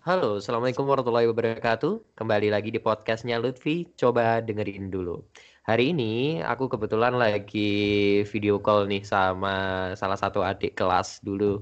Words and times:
Halo, 0.00 0.40
Assalamualaikum 0.40 0.88
warahmatullahi 0.88 1.28
wabarakatuh. 1.28 2.16
Kembali 2.16 2.48
lagi 2.48 2.72
di 2.72 2.80
podcastnya 2.80 3.36
Lutfi. 3.36 3.84
Coba 4.00 4.40
dengerin 4.40 4.88
dulu. 4.88 5.20
Hari 5.68 5.92
ini 5.92 6.40
aku 6.40 6.72
kebetulan 6.72 7.20
lagi 7.20 8.24
video 8.24 8.56
call 8.64 8.88
nih 8.88 9.04
sama 9.04 9.52
salah 10.00 10.16
satu 10.16 10.40
adik 10.40 10.72
kelas 10.72 11.20
dulu. 11.20 11.60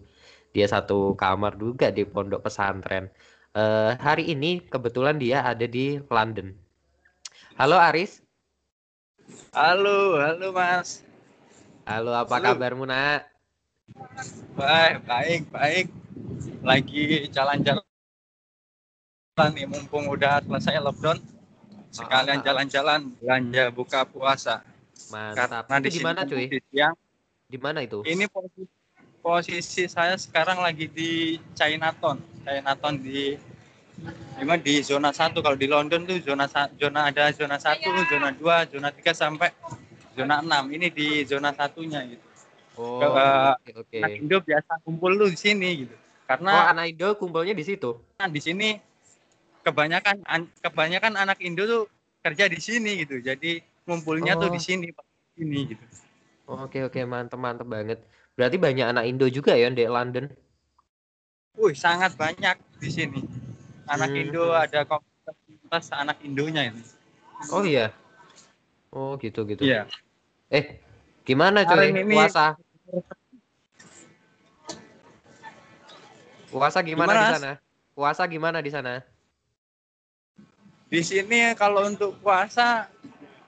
Dia 0.54 0.70
satu 0.70 1.18
kamar 1.18 1.59
juga 1.59 1.90
di 1.90 2.06
pondok 2.06 2.46
pesantren. 2.46 3.10
Uh, 3.59 3.98
hari 3.98 4.30
ini 4.30 4.62
kebetulan 4.62 5.18
dia 5.18 5.42
ada 5.42 5.66
di 5.66 5.98
London. 6.06 6.55
Halo 7.59 7.74
Aris. 7.74 8.23
Halo, 9.50 10.14
halo 10.14 10.55
Mas. 10.55 11.02
Halo, 11.91 12.14
apa 12.14 12.38
halo. 12.38 12.55
kabarmu 12.55 12.86
nak? 12.86 13.27
Baik, 14.55 15.02
baik, 15.10 15.42
baik. 15.50 15.86
Lagi 16.62 17.27
jalan-jalan 17.34 17.88
nih 19.47 19.70
mumpung 19.70 20.10
udah 20.10 20.42
selesai 20.42 20.83
lockdown 20.83 21.23
sekalian 21.95 22.27
ah, 22.27 22.34
ah, 22.34 22.42
ah. 22.42 22.45
jalan-jalan 22.45 23.01
belanja 23.16 23.65
buka 23.73 24.01
puasa. 24.05 24.66
Mantap. 25.09 25.65
Karena 25.70 25.88
di 25.88 26.01
mana 26.02 26.20
cuy? 26.27 26.46
Di 26.51 26.60
siang. 26.69 26.95
Di 27.48 27.56
mana 27.56 27.79
itu? 27.80 28.05
Ini 28.05 28.29
posisi, 28.29 28.65
posisi 29.23 29.82
saya 29.88 30.19
sekarang 30.19 30.60
lagi 30.60 30.91
di 30.91 31.41
Chinatown. 31.56 32.20
Chinatown 32.45 32.95
di 33.01 33.38
Cuma 34.38 34.55
di 34.55 34.79
zona 34.87 35.10
satu 35.10 35.43
kalau 35.43 35.59
di 35.59 35.66
London 35.66 36.07
tuh 36.07 36.23
zona 36.23 36.46
zona 36.79 37.10
ada 37.10 37.34
zona 37.34 37.59
satu, 37.59 37.91
zona 38.07 38.30
dua, 38.30 38.62
zona 38.70 38.95
tiga 38.95 39.10
sampai 39.10 39.51
zona 40.15 40.38
enam. 40.38 40.70
Ini 40.70 40.87
di 40.95 41.27
zona 41.27 41.51
satunya 41.51 42.07
gitu. 42.07 42.23
Oh, 42.79 43.02
oke. 43.02 43.10
Okay, 43.66 43.74
okay. 43.74 44.01
Anak 44.07 44.23
Indo 44.23 44.38
biasa 44.38 44.79
kumpul 44.87 45.18
tuh 45.18 45.34
di 45.34 45.38
sini 45.38 45.68
gitu. 45.82 45.96
Karena 46.30 46.52
oh, 46.55 46.65
anak 46.71 46.95
Indo 46.95 47.09
kumpulnya 47.18 47.51
di 47.51 47.66
situ. 47.66 47.99
Nah, 48.23 48.30
di 48.30 48.38
sini 48.38 48.79
kebanyakan 49.69 50.24
kebanyakan 50.65 51.13
anak 51.21 51.38
Indo 51.45 51.69
tuh 51.69 51.85
kerja 52.24 52.49
di 52.49 52.57
sini 52.57 53.05
gitu. 53.05 53.21
Jadi 53.21 53.61
ngumpulnya 53.85 54.41
oh. 54.41 54.49
tuh 54.49 54.51
di 54.57 54.61
oh. 54.61 54.65
sini, 54.65 54.88
ini 55.37 55.59
gitu. 55.69 55.85
Oke 56.49 56.88
oke 56.88 57.05
mantep 57.05 57.37
mantep 57.37 57.69
banget. 57.69 58.01
Berarti 58.33 58.57
banyak 58.57 58.87
anak 58.89 59.05
Indo 59.05 59.29
juga 59.29 59.52
ya 59.52 59.69
di 59.69 59.85
London. 59.85 60.33
Wih 61.61 61.77
sangat 61.77 62.16
banyak 62.16 62.57
di 62.80 62.89
sini. 62.89 63.21
Anak 63.85 64.09
hmm. 64.09 64.21
Indo 64.25 64.56
ada 64.56 64.89
komunitas 64.89 65.93
anak 65.93 66.16
Indonya 66.25 66.72
ini. 66.72 66.83
Oh 67.53 67.61
iya. 67.61 67.93
Oh 68.89 69.21
gitu 69.21 69.44
gitu. 69.44 69.69
Iya. 69.69 69.84
Eh 70.49 70.81
gimana 71.28 71.69
coy 71.69 71.93
ini... 71.93 72.09
puasa? 72.09 72.56
Puasa 76.49 76.81
gimana, 76.81 77.12
gimana 77.12 77.21
di 77.21 77.37
sana? 77.37 77.53
Puasa 77.93 78.22
gimana 78.25 78.59
di 78.65 78.71
sana? 78.72 79.05
Di 80.88 81.04
sini 81.04 81.53
kalau 81.53 81.84
untuk 81.84 82.16
puasa 82.25 82.88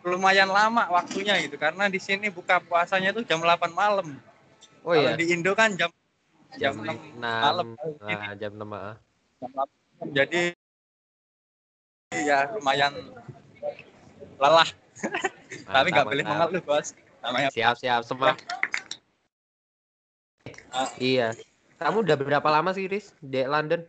lumayan 0.05 0.48
lama 0.48 0.88
waktunya 0.88 1.36
gitu 1.44 1.60
karena 1.60 1.88
di 1.88 2.00
sini 2.00 2.33
buka 2.33 2.60
puasanya 2.60 3.12
tuh 3.12 3.24
jam 3.24 3.41
8 3.41 3.72
malam. 3.72 4.16
Oh 4.84 4.96
kalau 4.96 5.12
iya. 5.12 5.16
di 5.16 5.28
Indo 5.33 5.52
kan 5.52 5.77
jam 5.77 5.92
jam, 6.56 6.77
jam 6.80 7.16
6 7.16 7.20
malam. 7.20 7.68
Nah, 8.00 8.33
jam 8.36 8.52
6. 8.56 8.64
Ah. 8.72 8.96
Jam 9.41 9.50
8. 9.56 10.16
Jadi 10.16 10.42
ya 12.16 12.48
lumayan 12.56 12.92
lelah. 14.41 14.68
Tapi 15.74 15.88
nggak 15.91 16.06
boleh 16.08 16.24
mengeluh, 16.24 16.62
Bos. 16.64 16.92
Namanya 17.20 17.48
siap 17.52 17.77
siap 17.77 18.05
semua. 18.05 18.36
Ah. 20.72 20.88
Iya. 20.96 21.36
Kamu 21.80 22.05
udah 22.05 22.16
berapa 22.16 22.48
lama 22.52 22.77
sih, 22.77 22.84
Riz, 22.84 23.16
di 23.24 23.41
London? 23.44 23.80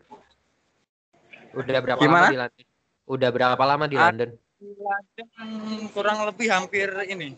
Udah 1.52 1.80
berapa 1.84 2.00
Gimana? 2.00 2.32
lama 2.32 2.32
di 2.32 2.40
London? 2.40 2.66
Udah 3.12 3.28
berapa 3.28 3.60
lama 3.60 3.92
di 3.92 4.00
London? 4.00 4.32
Di 4.56 4.72
London 4.80 5.92
kurang 5.92 6.24
lebih 6.24 6.48
hampir 6.48 6.88
ini, 7.12 7.36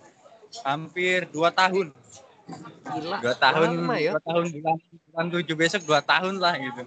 hampir 0.62 1.26
dua 1.34 1.50
tahun. 1.50 1.90
Gila. 2.94 3.18
Dua 3.26 3.36
tahun, 3.42 3.70
lama 3.82 3.96
ya? 3.98 4.14
dua 4.14 4.22
tahun 4.22 4.46
bulan, 4.54 4.78
bulan 5.10 5.26
tujuh 5.34 5.56
besok 5.58 5.82
dua 5.90 6.06
tahun 6.06 6.38
lah 6.38 6.54
gitu. 6.62 6.86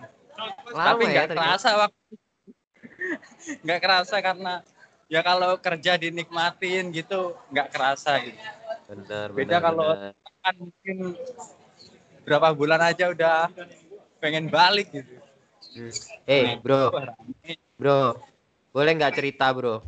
Lama 0.70 0.86
Tapi 0.94 1.02
ya 1.02 1.10
nggak 1.10 1.26
ya, 1.26 1.34
kerasa 1.34 1.70
waktu, 1.82 2.12
nggak 3.66 3.80
kerasa 3.82 4.16
karena 4.22 4.54
ya 5.10 5.20
kalau 5.26 5.58
kerja 5.58 5.92
dinikmatin 5.98 6.94
gitu 6.94 7.34
nggak 7.50 7.68
kerasa 7.74 8.22
gitu. 8.22 8.38
Benar. 8.86 9.26
Beda 9.34 9.58
benar, 9.58 9.62
kalau 9.66 9.90
kan 10.46 10.54
mungkin 10.62 10.96
berapa 12.22 12.48
bulan 12.54 12.80
aja 12.86 13.10
udah 13.10 13.50
pengen 14.22 14.46
balik 14.46 14.94
gitu. 14.94 15.18
Hmm. 15.74 15.90
Eh, 16.30 16.54
hey, 16.54 16.62
bro. 16.62 16.94
Bro, 17.76 18.16
boleh 18.76 18.92
nggak 18.92 19.16
cerita 19.16 19.48
bro? 19.56 19.80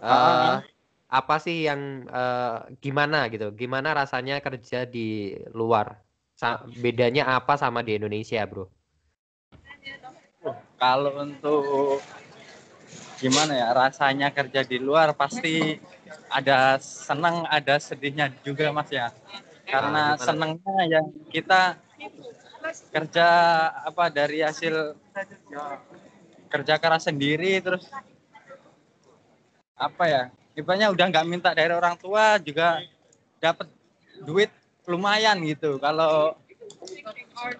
Uh, 0.00 0.64
apa 1.12 1.36
sih 1.36 1.68
yang 1.68 2.08
uh, 2.08 2.64
gimana 2.80 3.28
gitu? 3.28 3.52
Gimana 3.52 3.92
rasanya 3.92 4.40
kerja 4.40 4.88
di 4.88 5.36
luar? 5.52 6.00
Sa 6.32 6.64
bedanya 6.80 7.28
apa 7.36 7.60
sama 7.60 7.84
di 7.84 8.00
Indonesia, 8.00 8.40
bro? 8.48 8.72
Kalau 10.80 11.12
untuk 11.20 12.00
gimana 13.20 13.52
ya 13.52 13.68
rasanya 13.72 14.32
kerja 14.32 14.64
di 14.64 14.80
luar 14.80 15.12
pasti 15.12 15.76
ada 16.32 16.80
senang, 16.80 17.44
ada 17.52 17.76
sedihnya 17.76 18.32
juga 18.40 18.72
mas 18.72 18.88
ya. 18.88 19.12
Karena 19.68 20.16
ah, 20.16 20.20
senangnya 20.20 20.76
yang 20.88 21.06
kita 21.28 21.76
kerja 22.92 23.28
apa 23.84 24.08
dari 24.08 24.40
hasil 24.40 24.96
kerja 26.48 26.78
keras 26.80 27.06
sendiri 27.06 27.58
terus 27.60 27.86
apa 29.76 30.04
ya 30.08 30.22
ibaratnya 30.56 30.88
udah 30.88 31.06
nggak 31.12 31.26
minta 31.28 31.50
dari 31.52 31.70
orang 31.76 32.00
tua 32.00 32.40
juga 32.40 32.80
dapat 33.38 33.68
duit 34.24 34.48
lumayan 34.88 35.36
gitu. 35.44 35.76
Kalau 35.76 36.38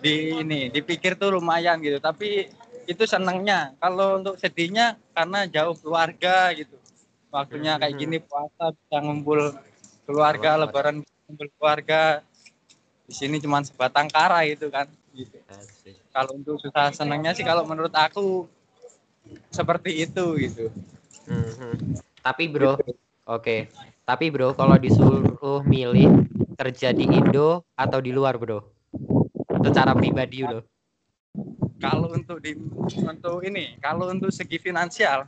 di 0.00 0.40
ini 0.40 0.72
dipikir 0.72 1.18
tuh 1.20 1.36
lumayan 1.36 1.82
gitu. 1.84 2.00
Tapi 2.00 2.48
itu 2.86 3.02
senangnya 3.04 3.74
kalau 3.82 4.22
untuk 4.22 4.40
sedihnya 4.40 4.96
karena 5.12 5.44
jauh 5.44 5.76
keluarga 5.76 6.54
gitu. 6.56 6.78
Waktunya 7.28 7.76
kayak 7.76 7.92
hmm. 7.92 8.00
gini 8.00 8.18
puasa 8.22 8.72
bisa 8.72 8.96
ngumpul 9.02 9.52
keluarga 10.08 10.56
lebaran 10.56 11.04
ngumpul 11.28 11.48
keluarga. 11.58 12.24
Di 13.06 13.14
sini 13.14 13.38
cuma 13.38 13.62
sebatang 13.62 14.08
kara 14.08 14.42
itu 14.48 14.72
kan 14.72 14.88
gitu. 15.12 15.36
Kalau 16.10 16.32
untuk 16.32 16.56
susah 16.58 16.90
senangnya 16.96 17.36
sih 17.36 17.44
kalau 17.44 17.68
menurut 17.68 17.92
aku 17.92 18.48
seperti 19.50 20.04
itu 20.04 20.24
gitu. 20.40 20.64
Hmm, 21.26 21.96
tapi 22.22 22.46
bro, 22.46 22.78
gitu. 22.78 22.94
oke. 23.26 23.42
Okay. 23.42 23.60
Tapi 24.06 24.30
bro, 24.30 24.54
kalau 24.54 24.78
disuruh 24.78 25.62
milih 25.66 26.30
kerja 26.54 26.94
di 26.94 27.10
Indo 27.10 27.66
atau 27.74 27.98
di 27.98 28.14
luar 28.14 28.38
bro, 28.38 28.62
secara 29.66 29.92
pribadi 29.98 30.46
bro. 30.46 30.62
Kalau 31.82 32.08
untuk 32.14 32.38
di 32.40 32.56
untuk 33.02 33.42
ini, 33.42 33.76
kalau 33.82 34.08
untuk 34.08 34.30
segi 34.30 34.56
finansial, 34.62 35.26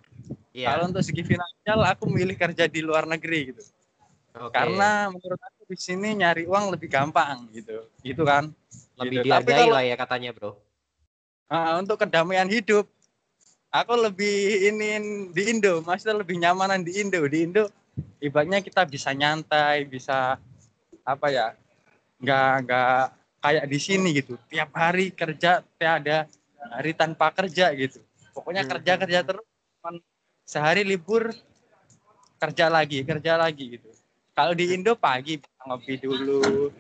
yeah. 0.55 0.73
kalau 0.73 0.89
untuk 0.89 1.03
segi 1.03 1.27
finansial 1.27 1.83
aku 1.85 2.09
milih 2.09 2.39
kerja 2.39 2.71
di 2.71 2.81
luar 2.81 3.05
negeri 3.05 3.53
gitu. 3.53 3.63
Okay. 4.39 4.55
Karena 4.55 5.11
menurut 5.11 5.41
aku 5.43 5.75
di 5.75 5.77
sini 5.77 6.15
nyari 6.15 6.47
uang 6.47 6.71
lebih 6.71 6.87
gampang 6.87 7.51
gitu, 7.51 7.83
gitu 8.07 8.23
kan. 8.23 8.55
Lebih 8.97 9.21
gitu. 9.21 9.27
dihargai 9.27 9.67
kalau, 9.67 9.75
lah 9.75 9.83
ya 9.83 9.97
katanya 9.99 10.31
bro. 10.31 10.55
Uh, 11.51 11.81
untuk 11.83 11.99
kedamaian 11.99 12.47
hidup 12.47 12.87
aku 13.73 13.93
lebih 13.97 14.69
ini 14.73 14.89
di 15.33 15.43
Indo, 15.53 15.85
maksudnya 15.85 16.21
lebih 16.21 16.41
nyamanan 16.41 16.81
di 16.85 16.97
Indo. 17.01 17.21
Di 17.29 17.45
Indo 17.45 17.69
ibaratnya 18.23 18.65
kita 18.65 18.89
bisa 18.89 19.13
nyantai, 19.13 19.85
bisa 19.89 20.39
apa 21.05 21.27
ya? 21.31 21.55
nggak 22.19 22.67
nggak 22.67 23.03
kayak 23.39 23.65
di 23.71 23.79
sini 23.79 24.09
gitu. 24.19 24.35
Tiap 24.51 24.75
hari 24.75 25.15
kerja, 25.15 25.63
tiada 25.79 26.27
hari 26.75 26.93
tanpa 26.99 27.31
kerja 27.31 27.71
gitu. 27.79 28.03
Pokoknya 28.35 28.67
hmm. 28.67 28.73
kerja 28.75 28.93
kerja 28.99 29.21
terus. 29.23 29.47
Sehari 30.49 30.81
libur 30.81 31.29
kerja 32.41 32.73
lagi, 32.73 33.05
kerja 33.05 33.37
lagi 33.37 33.79
gitu. 33.79 33.89
Kalau 34.33 34.57
di 34.57 34.73
Indo 34.73 34.97
pagi 34.97 35.37
bisa 35.37 35.61
ngopi 35.69 35.95
dulu, 36.01 36.73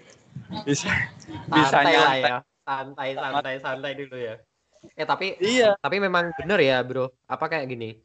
bisa 0.64 0.88
santai 0.88 1.52
bisa 1.52 1.78
nyantai. 1.84 2.18
ya. 2.22 2.36
Santai, 2.68 3.08
santai, 3.16 3.54
santai 3.60 3.92
dulu 3.96 4.16
ya. 4.16 4.34
Eh 4.94 5.06
tapi 5.06 5.38
iya. 5.42 5.74
Tapi 5.78 5.96
memang 5.98 6.30
bener 6.36 6.58
ya 6.62 6.82
bro. 6.82 7.10
Apa 7.26 7.50
kayak 7.50 7.66
gini? 7.70 7.98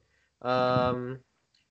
Um, 0.44 1.18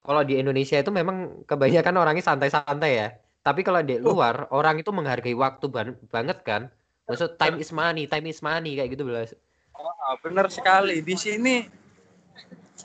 kalau 0.02 0.22
di 0.26 0.40
Indonesia 0.40 0.80
itu 0.80 0.90
memang 0.90 1.46
kebanyakan 1.46 1.94
orangnya 1.98 2.24
santai-santai 2.26 2.92
ya. 2.92 3.08
Tapi 3.42 3.66
kalau 3.66 3.82
di 3.82 3.98
luar 3.98 4.46
oh. 4.50 4.58
orang 4.62 4.78
itu 4.82 4.90
menghargai 4.94 5.34
waktu 5.34 5.66
ban 5.70 5.94
banget 6.10 6.38
kan. 6.46 6.62
Maksud 7.10 7.38
time 7.38 7.58
is 7.58 7.70
money, 7.74 8.06
time 8.06 8.26
is 8.30 8.38
money 8.42 8.78
kayak 8.78 8.94
gitu 8.94 9.02
belas. 9.02 9.34
Oh, 9.74 10.14
bener 10.22 10.46
sekali. 10.50 11.02
Di 11.02 11.18
sini 11.18 11.66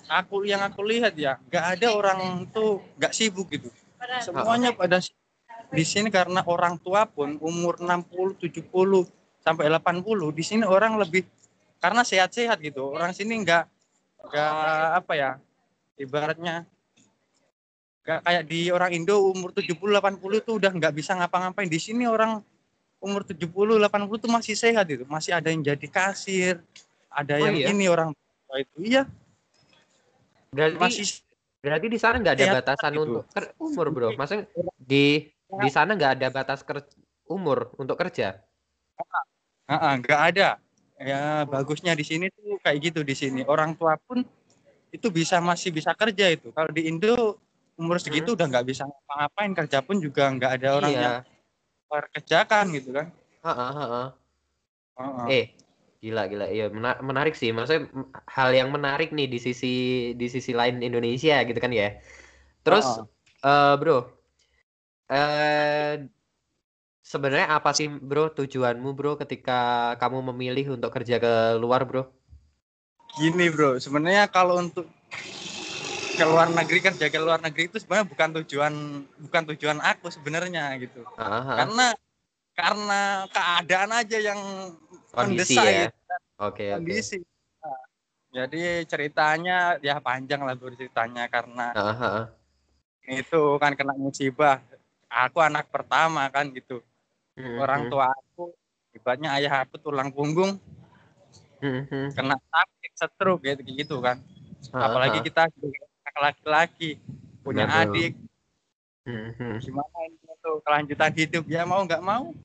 aku 0.10 0.46
yang 0.46 0.66
aku 0.66 0.82
lihat 0.82 1.14
ya, 1.14 1.38
nggak 1.50 1.66
ada 1.78 1.88
orang 1.94 2.20
tuh 2.50 2.82
nggak 2.98 3.14
sibuk 3.14 3.50
gitu. 3.54 3.70
Semuanya 4.22 4.74
pada 4.74 5.02
di 5.68 5.84
sini 5.84 6.08
karena 6.08 6.42
orang 6.48 6.80
tua 6.80 7.04
pun 7.06 7.36
umur 7.44 7.78
60, 7.82 8.40
70 8.40 8.72
sampai 9.44 9.68
80, 9.68 10.32
di 10.32 10.44
sini 10.44 10.64
orang 10.64 10.96
lebih 10.96 11.28
karena 11.78 12.02
sehat-sehat 12.02 12.58
gitu 12.62 12.94
orang 12.94 13.14
sini 13.14 13.42
nggak 13.42 13.64
nggak 14.28 14.52
apa 15.04 15.14
ya 15.14 15.32
ibaratnya 15.98 16.66
nggak 18.04 18.20
kayak 18.24 18.44
di 18.48 18.72
orang 18.72 18.92
Indo 18.96 19.20
umur 19.20 19.52
70 19.52 19.78
80 19.78 20.40
tuh 20.42 20.56
udah 20.58 20.72
nggak 20.72 20.94
bisa 20.96 21.12
ngapa-ngapain 21.16 21.70
di 21.70 21.80
sini 21.80 22.08
orang 22.08 22.40
umur 22.98 23.22
70 23.22 23.78
80 23.78 24.24
tuh 24.24 24.32
masih 24.32 24.56
sehat 24.58 24.88
itu 24.90 25.04
masih 25.06 25.36
ada 25.38 25.52
yang 25.54 25.62
jadi 25.62 25.88
kasir 25.92 26.60
ada 27.12 27.36
Oh, 27.38 27.46
yang 27.46 27.56
iya? 27.56 27.68
ini 27.72 27.86
orang 27.92 28.10
itu 28.58 28.78
iya 28.82 29.04
Berarti 30.48 30.80
masih 30.80 31.06
berarti 31.60 31.88
di 31.92 32.00
sana 32.00 32.16
nggak 32.18 32.36
ada 32.40 32.46
sehat 32.48 32.56
batasan 32.64 32.92
gitu. 32.96 33.02
untuk 33.04 33.24
umur, 33.60 33.86
Bro. 33.92 34.10
Maksudnya 34.16 34.46
di 34.80 35.28
di 35.48 35.70
sana 35.70 35.92
nggak 35.94 36.12
ada 36.18 36.28
batas 36.32 36.64
ker- 36.64 36.88
umur 37.28 37.76
untuk 37.76 38.00
kerja. 38.00 38.40
Nggak 39.68 40.22
ada. 40.34 40.50
Ya 40.98 41.46
bagusnya 41.46 41.94
di 41.94 42.02
sini 42.02 42.34
tuh 42.34 42.58
kayak 42.62 42.90
gitu 42.90 43.00
di 43.06 43.14
sini. 43.14 43.42
Orang 43.46 43.78
tua 43.78 43.98
pun 44.02 44.26
itu 44.90 45.08
bisa 45.14 45.38
masih 45.38 45.70
bisa 45.70 45.94
kerja 45.94 46.34
itu. 46.34 46.50
Kalau 46.50 46.74
di 46.74 46.90
Indo 46.90 47.38
umur 47.78 48.02
segitu 48.02 48.34
udah 48.34 48.50
nggak 48.50 48.66
bisa 48.66 48.90
ngapa-ngapain 48.90 49.54
kerja 49.54 49.80
pun 49.86 50.02
juga 50.02 50.34
nggak 50.34 50.52
ada 50.58 50.70
orang 50.74 50.92
iya. 50.92 51.02
yang 51.06 51.16
kerjakan 52.18 52.66
gitu 52.74 52.90
kan. 52.98 53.08
Heeh, 53.46 53.72
heeh. 53.78 54.08
Ah, 54.98 55.06
ah. 55.06 55.28
Eh, 55.30 55.54
gila 56.02 56.26
gila. 56.26 56.50
Iya, 56.50 56.74
mena- 56.74 56.98
menarik 57.06 57.38
sih. 57.38 57.54
Maksudnya 57.54 57.86
hal 58.26 58.50
yang 58.58 58.74
menarik 58.74 59.14
nih 59.14 59.30
di 59.30 59.38
sisi 59.38 59.74
di 60.18 60.28
sisi 60.28 60.52
lain 60.58 60.82
Indonesia 60.82 61.38
gitu 61.46 61.60
kan 61.62 61.70
ya. 61.70 62.02
Terus 62.66 63.06
eh, 63.46 63.74
Bro, 63.78 64.10
eh 65.14 66.10
sebenarnya 67.08 67.48
apa 67.56 67.72
sih, 67.72 67.88
Bro, 67.88 68.36
tujuanmu, 68.36 68.92
Bro, 68.92 69.16
ketika 69.24 69.96
kamu 69.96 70.36
memilih 70.36 70.76
untuk 70.76 70.92
kerja 70.92 71.16
ke 71.24 71.34
luar, 71.56 71.88
Bro? 71.88 72.12
Gini 73.18 73.50
bro, 73.50 73.82
sebenarnya 73.82 74.30
kalau 74.30 74.62
untuk 74.62 74.86
ke 76.14 76.26
luar 76.26 76.50
negeri 76.50 76.82
kerja 76.86 77.10
ke 77.10 77.18
luar 77.18 77.42
negeri 77.42 77.70
itu 77.70 77.78
sebenarnya 77.82 78.10
bukan 78.10 78.30
tujuan 78.42 78.74
bukan 79.26 79.44
tujuan 79.54 79.78
aku 79.82 80.14
sebenarnya 80.14 80.78
gitu. 80.78 81.02
Heeh. 81.18 81.56
Karena 81.58 81.88
karena 82.54 83.02
keadaan 83.30 83.92
aja 83.94 84.18
yang 84.18 84.42
Kondisi 85.14 85.58
mendesak 85.58 85.66
ya. 85.66 85.82
gitu. 85.90 85.98
Oke, 86.38 86.66
oke. 86.70 86.76
kondisi. 86.78 87.18
Nah, 87.62 87.82
jadi 88.34 88.86
ceritanya 88.86 89.58
ya 89.82 89.98
panjang 89.98 90.46
lah 90.46 90.54
bro 90.54 90.74
ceritanya 90.78 91.26
karena 91.26 91.74
heeh. 91.74 92.22
itu 93.18 93.42
kan 93.58 93.74
kena 93.74 93.98
musibah. 93.98 94.62
Aku 95.10 95.42
anak 95.42 95.74
pertama 95.74 96.30
kan 96.30 96.54
gitu. 96.54 96.86
Mhm, 97.38 97.58
Orang 97.62 97.82
tua 97.88 98.10
aku 98.10 98.50
ibaratnya 98.98 99.30
ayah 99.38 99.62
aku 99.62 99.78
tulang 99.78 100.10
punggung 100.10 100.58
mhm, 101.62 101.86
mhm. 101.86 102.10
kena 102.18 102.36
sakit 102.50 102.92
stroke 102.98 103.46
gitu 103.46 103.62
gitu 103.62 103.96
kan. 104.02 104.18
Heeh, 104.74 104.82
Apalagi 104.82 105.22
kita 105.22 105.46
anak 105.46 106.18
laki-laki 106.18 106.98
punya 107.46 107.70
bro. 107.70 107.86
adik 107.86 108.14
Mhm. 109.08 109.64
gimana 109.64 109.98
ini 110.10 110.34
tuh 110.44 110.60
kelanjutan 110.66 111.14
hidup 111.16 111.46
ya 111.48 111.64
mau 111.64 111.80
nggak 111.86 112.04
mau 112.04 112.36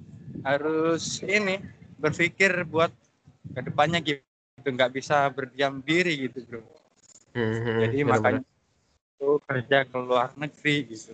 harus 0.46 1.18
ini 1.26 1.58
berpikir 1.98 2.62
buat 2.68 2.94
ke 3.50 3.60
depannya 3.66 3.98
gitu 3.98 4.22
nggak 4.62 4.94
bisa 4.94 5.26
berdiam 5.34 5.82
diri 5.82 6.28
gitu 6.30 6.46
bro 6.46 6.62
Mhm, 7.34 7.80
jadi 7.82 7.98
makanya 8.06 8.42
tuh 9.18 9.42
kerja 9.42 9.82
ke 9.88 9.96
luar 9.98 10.30
negeri 10.38 10.76
gitu 10.94 11.12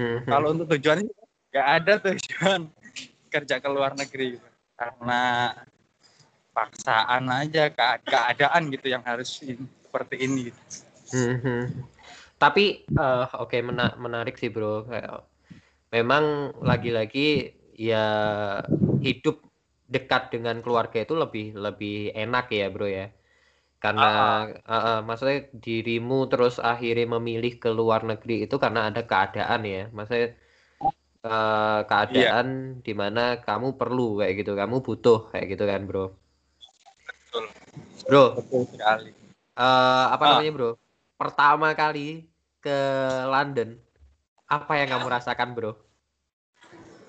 Mhm. 0.00 0.24
kalau 0.30 0.56
untuk 0.56 0.66
tujuan 0.78 1.04
itu 1.04 1.12
nggak 1.52 1.66
ada 1.76 1.92
tujuan 2.08 2.60
kerja 3.30 3.62
ke 3.62 3.68
luar 3.70 3.94
negeri 3.94 4.36
gitu. 4.36 4.48
karena 4.80 5.52
paksaan 6.56 7.24
aja 7.28 7.68
ke- 7.68 8.00
keadaan 8.08 8.72
gitu 8.72 8.86
yang 8.90 9.04
harus 9.04 9.38
seperti 9.38 10.16
ini 10.24 10.50
gitu. 10.50 10.60
Mhm. 11.14 11.60
Tapi 12.40 12.88
eh, 12.88 13.24
oke 13.36 13.58
mena- 13.60 13.96
menarik 14.00 14.40
sih 14.40 14.48
bro. 14.48 14.88
Kayak, 14.88 15.28
Memang 15.90 16.54
lagi-lagi 16.62 17.50
ya 17.74 18.06
hidup 19.02 19.42
dekat 19.90 20.30
dengan 20.30 20.62
keluarga 20.62 21.02
itu 21.02 21.18
lebih 21.18 21.58
lebih 21.58 22.14
enak 22.14 22.46
ya 22.54 22.66
bro 22.70 22.86
ya. 22.86 23.10
Karena 23.82 24.08
eh, 24.54 24.82
eh, 24.86 25.00
maksudnya 25.02 25.50
dirimu 25.50 26.30
terus 26.30 26.62
akhirnya 26.62 27.18
memilih 27.18 27.58
ke 27.58 27.68
luar 27.74 28.06
negeri 28.06 28.46
itu 28.46 28.56
karena 28.56 28.88
ada 28.88 29.02
keadaan 29.02 29.62
ya. 29.66 29.82
Maksudnya 29.90 30.38
eh, 31.20 31.80
keadaan 31.84 32.80
di 32.80 32.92
mana 32.96 33.38
kamu 33.40 33.76
perlu 33.76 34.20
kayak 34.24 34.34
gitu, 34.40 34.52
kamu 34.56 34.80
butuh 34.80 35.28
kayak 35.32 35.46
gitu 35.56 35.64
kan 35.68 35.84
bro. 35.84 36.12
Betul. 37.06 37.44
Bro, 38.08 38.24
betul 38.40 38.62
sekali 38.74 39.10
eh 39.60 40.06
apa 40.08 40.22
Ah. 40.24 40.28
namanya 40.38 40.52
bro? 40.56 40.70
Pertama 41.20 41.76
kali 41.76 42.24
ke 42.64 42.78
London, 43.28 43.76
apa 44.48 44.72
yang 44.80 44.88
kamu 44.88 45.06
rasakan 45.08 45.52
bro? 45.52 45.72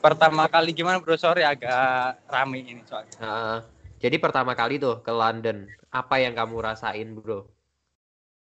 pertama 0.01 0.49
kali 0.49 0.73
gimana 0.73 0.97
bro 0.97 1.13
sorry 1.13 1.45
agak 1.45 2.17
rame 2.25 2.65
ini 2.65 2.81
soalnya 2.89 3.21
Heeh. 3.21 3.57
jadi 4.01 4.17
pertama 4.17 4.57
kali 4.57 4.81
tuh 4.81 4.97
ke 5.05 5.13
London, 5.13 5.69
apa 5.93 6.17
yang 6.17 6.33
kamu 6.33 6.57
rasain 6.57 7.13
bro? 7.13 7.45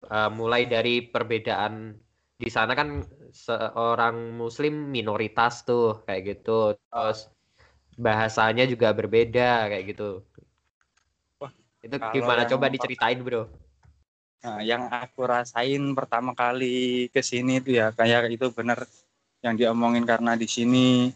Eh, 0.06 0.30
mulai 0.36 0.68
dari 0.68 1.00
perbedaan 1.00 1.96
di 2.36 2.50
sana 2.52 2.76
kan 2.76 3.00
seorang 3.32 4.36
Muslim 4.36 4.92
minoritas 4.92 5.64
tuh 5.64 6.04
kayak 6.04 6.22
gitu, 6.36 6.76
terus 6.76 7.32
bahasanya 7.96 8.68
juga 8.68 8.92
berbeda 8.92 9.72
kayak 9.72 9.96
gitu. 9.96 10.20
Wah, 11.40 11.52
Itu 11.80 11.96
gimana? 12.12 12.44
Coba 12.44 12.68
diceritain 12.68 13.24
bro. 13.24 13.48
Nah, 14.44 14.62
yang 14.62 14.92
aku 14.92 15.26
rasain 15.26 15.82
pertama 15.96 16.36
kali 16.38 17.08
ke 17.10 17.24
sini 17.24 17.64
itu 17.64 17.80
ya 17.80 17.90
kayak 17.96 18.30
itu 18.30 18.52
benar 18.54 18.84
yang 19.42 19.56
diomongin 19.58 20.06
karena 20.06 20.36
di 20.36 20.46
sini 20.46 21.10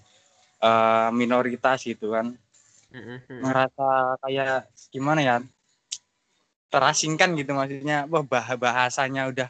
eh, 0.63 1.09
minoritas 1.11 1.83
gitu 1.83 2.15
kan. 2.15 2.31
Mhm. 2.95 3.43
Ngerasa 3.43 4.17
kayak 4.23 4.71
gimana 4.89 5.21
ya? 5.21 5.37
terasingkan 6.69 7.33
gitu 7.33 7.51
maksudnya. 7.57 8.05
Wah, 8.07 8.21
bah 8.21 8.45
bahasanya 8.55 9.27
udah 9.33 9.49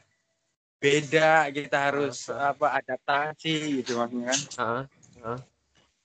beda, 0.80 1.52
kita 1.52 1.78
harus 1.92 2.32
apa 2.32 2.80
adaptasi 2.80 3.84
gitu 3.84 4.00
maksudnya 4.00 4.32
kan. 4.32 4.40
Heeh. 5.20 5.40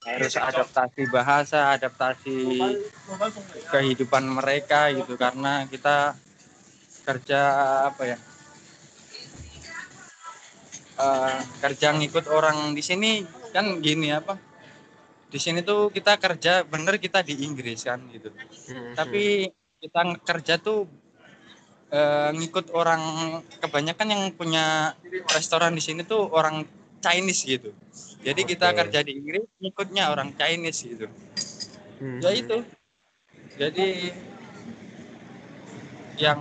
Harus 0.05 0.33
adaptasi 0.37 1.01
bahasa, 1.09 1.73
adaptasi 1.73 2.37
kehidupan 3.73 4.21
mereka 4.27 4.93
gitu 4.93 5.17
karena 5.17 5.65
kita 5.65 6.13
kerja 7.07 7.39
apa 7.89 8.03
ya? 8.13 8.17
eh, 10.95 11.39
kerja 11.59 11.91
ngikut 11.91 12.25
orang 12.31 12.71
di 12.71 12.79
sini 12.79 13.19
kan 13.51 13.83
gini 13.83 14.15
apa 14.15 14.39
di 15.27 15.35
sini 15.35 15.59
tuh 15.59 15.91
kita 15.91 16.15
kerja 16.15 16.63
bener 16.63 16.95
kita 16.95 17.19
di 17.19 17.43
Inggris 17.43 17.83
kan 17.83 17.99
gitu 18.07 18.31
Mhm. 18.31 18.95
tapi 18.95 19.51
kita 19.83 20.01
kerja 20.23 20.55
tuh 20.55 20.87
eh, 21.95 22.29
ngikut 22.35 22.75
orang 22.75 23.01
kebanyakan 23.63 24.07
yang 24.11 24.23
punya 24.35 24.91
restoran 25.31 25.71
di 25.71 25.81
sini 25.81 26.03
tuh 26.03 26.27
orang 26.35 26.67
Chinese 26.99 27.47
gitu 27.47 27.71
jadi 28.19 28.41
kita 28.43 28.67
Oke. 28.73 28.77
kerja 28.83 28.99
di 29.05 29.15
Inggris 29.15 29.47
ngikutnya 29.63 30.11
orang 30.11 30.35
Chinese 30.35 30.83
gitu 30.83 31.07
Mhm. 31.95 32.19
ya 32.19 32.31
itu 32.35 32.57
jadi 33.55 34.11
yang 36.19 36.39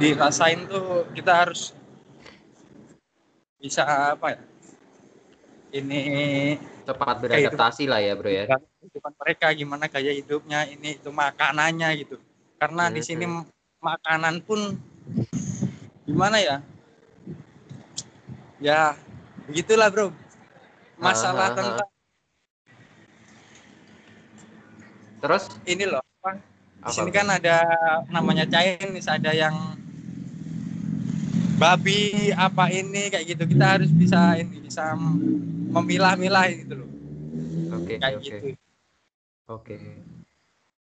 dirasain 0.00 0.64
tuh 0.68 1.08
kita 1.12 1.32
harus 1.32 1.72
bisa 3.60 3.84
apa 4.16 4.36
ya 4.36 4.40
ini 5.76 6.00
cepat 6.86 7.16
beradaptasi 7.18 7.84
lah 7.88 8.00
ya 8.00 8.12
bro 8.14 8.30
ya. 8.30 8.44
kehidupan 8.80 9.12
mereka 9.18 9.46
gimana 9.56 9.84
gaya 9.88 10.12
hidupnya 10.12 10.68
ini 10.68 11.00
itu 11.00 11.08
makanannya 11.10 11.88
gitu 12.04 12.16
karena 12.56 12.84
di 12.92 13.02
sini 13.04 13.24
makanan 13.80 14.40
pun 14.44 14.76
gimana 16.08 16.40
ya? 16.40 16.56
Ya 18.62 18.96
begitulah 19.44 19.92
bro. 19.92 20.08
Masalah 20.96 21.48
Ah, 21.48 21.48
ah, 21.48 21.52
ah. 21.52 21.56
tentang 21.56 21.88
Terus? 25.20 25.44
Ini 25.66 25.84
loh 25.90 26.06
di 26.86 26.92
sini 26.94 27.10
kan 27.10 27.26
ada 27.26 27.66
namanya 28.14 28.46
Chinese 28.46 29.10
ada 29.10 29.34
yang 29.34 29.74
babi 31.58 32.30
apa 32.30 32.70
ini 32.70 33.10
kayak 33.10 33.26
gitu. 33.34 33.42
Kita 33.42 33.74
harus 33.74 33.90
bisa 33.90 34.38
ini 34.38 34.62
bisa 34.62 34.94
memilah-milah 35.74 36.46
gitu 36.54 36.74
loh. 36.78 36.88
Oke 37.74 37.98
kayak 37.98 38.22
oke. 38.22 38.26
gitu. 38.30 38.46
Oke. 39.50 39.76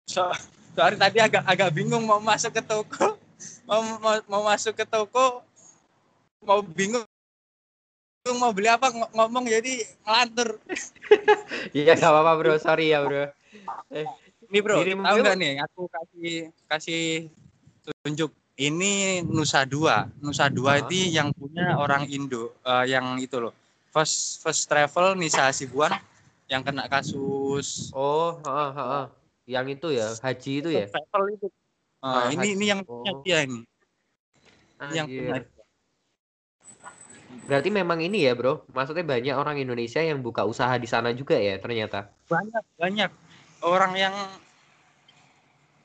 so, 0.08 0.28
sorry 0.76 0.96
tadi 1.00 1.18
agak 1.18 1.42
agak 1.42 1.72
bingung 1.72 2.04
mau 2.04 2.20
masuk 2.20 2.52
ke 2.52 2.60
toko 2.60 3.16
mau, 3.64 3.80
mau, 3.98 4.14
mau 4.28 4.42
masuk 4.44 4.76
ke 4.76 4.84
toko 4.84 5.40
mau 6.44 6.60
bingung 6.60 7.02
mau 8.36 8.50
beli 8.52 8.68
apa 8.68 8.90
ng- 8.90 9.12
ngomong 9.14 9.48
jadi 9.48 9.86
ngelantur 10.04 10.60
Iya 11.72 11.94
gak 11.94 12.10
apa-apa 12.10 12.32
bro, 12.36 12.54
sorry 12.58 12.90
ya 12.90 13.02
bro. 13.06 13.30
ini 13.90 14.04
Ini 14.50 14.58
bro, 14.62 14.82
tahu 14.82 15.16
nggak 15.22 15.36
nih? 15.38 15.52
Aku 15.62 15.80
kasih 15.86 16.30
kasih 16.66 17.04
tunjuk. 18.02 18.30
Ini 18.56 19.20
Nusa 19.22 19.68
Dua. 19.68 20.08
Nusa 20.18 20.48
Dua 20.48 20.80
Ah. 20.80 20.82
itu 20.82 21.12
yang 21.12 21.28
punya 21.36 21.76
orang 21.76 22.08
Indo, 22.08 22.56
eh, 22.64 22.84
yang 22.88 23.20
itu 23.20 23.36
loh. 23.36 23.52
First 23.92 24.40
First 24.40 24.66
Travel 24.66 25.14
Nisa 25.14 25.46
Hasibuan 25.46 25.92
yang 26.48 26.64
kena 26.64 26.88
kasus 26.88 27.90
Oh, 27.92 28.38
heeh. 28.42 29.04
Yang 29.46 29.66
itu 29.78 29.88
ya, 29.94 30.06
haji 30.10 30.52
itu 30.60 30.68
ya. 30.74 30.86
Travel 30.90 31.24
itu. 31.32 31.46
Eh, 31.48 31.54
Ah, 32.06 32.28
ini 32.28 32.38
haji. 32.38 32.50
ini 32.58 32.64
yang 32.66 32.80
punya 32.82 33.12
Oh. 33.14 33.22
dia 33.22 33.38
ini. 33.46 33.60
Ini 34.76 34.94
yang 34.94 35.06
punya. 35.08 35.42
Berarti 37.46 37.68
memang 37.70 37.98
ini 38.02 38.26
ya, 38.26 38.34
Bro. 38.34 38.66
Maksudnya 38.74 39.06
banyak 39.06 39.34
orang 39.38 39.56
Indonesia 39.58 40.02
yang 40.02 40.18
buka 40.18 40.42
usaha 40.42 40.74
di 40.76 40.90
sana 40.90 41.14
juga 41.14 41.38
ya, 41.38 41.58
ternyata. 41.62 42.10
Banyak 42.26 42.64
banyak 42.74 43.10
orang 43.62 43.92
yang 43.94 44.14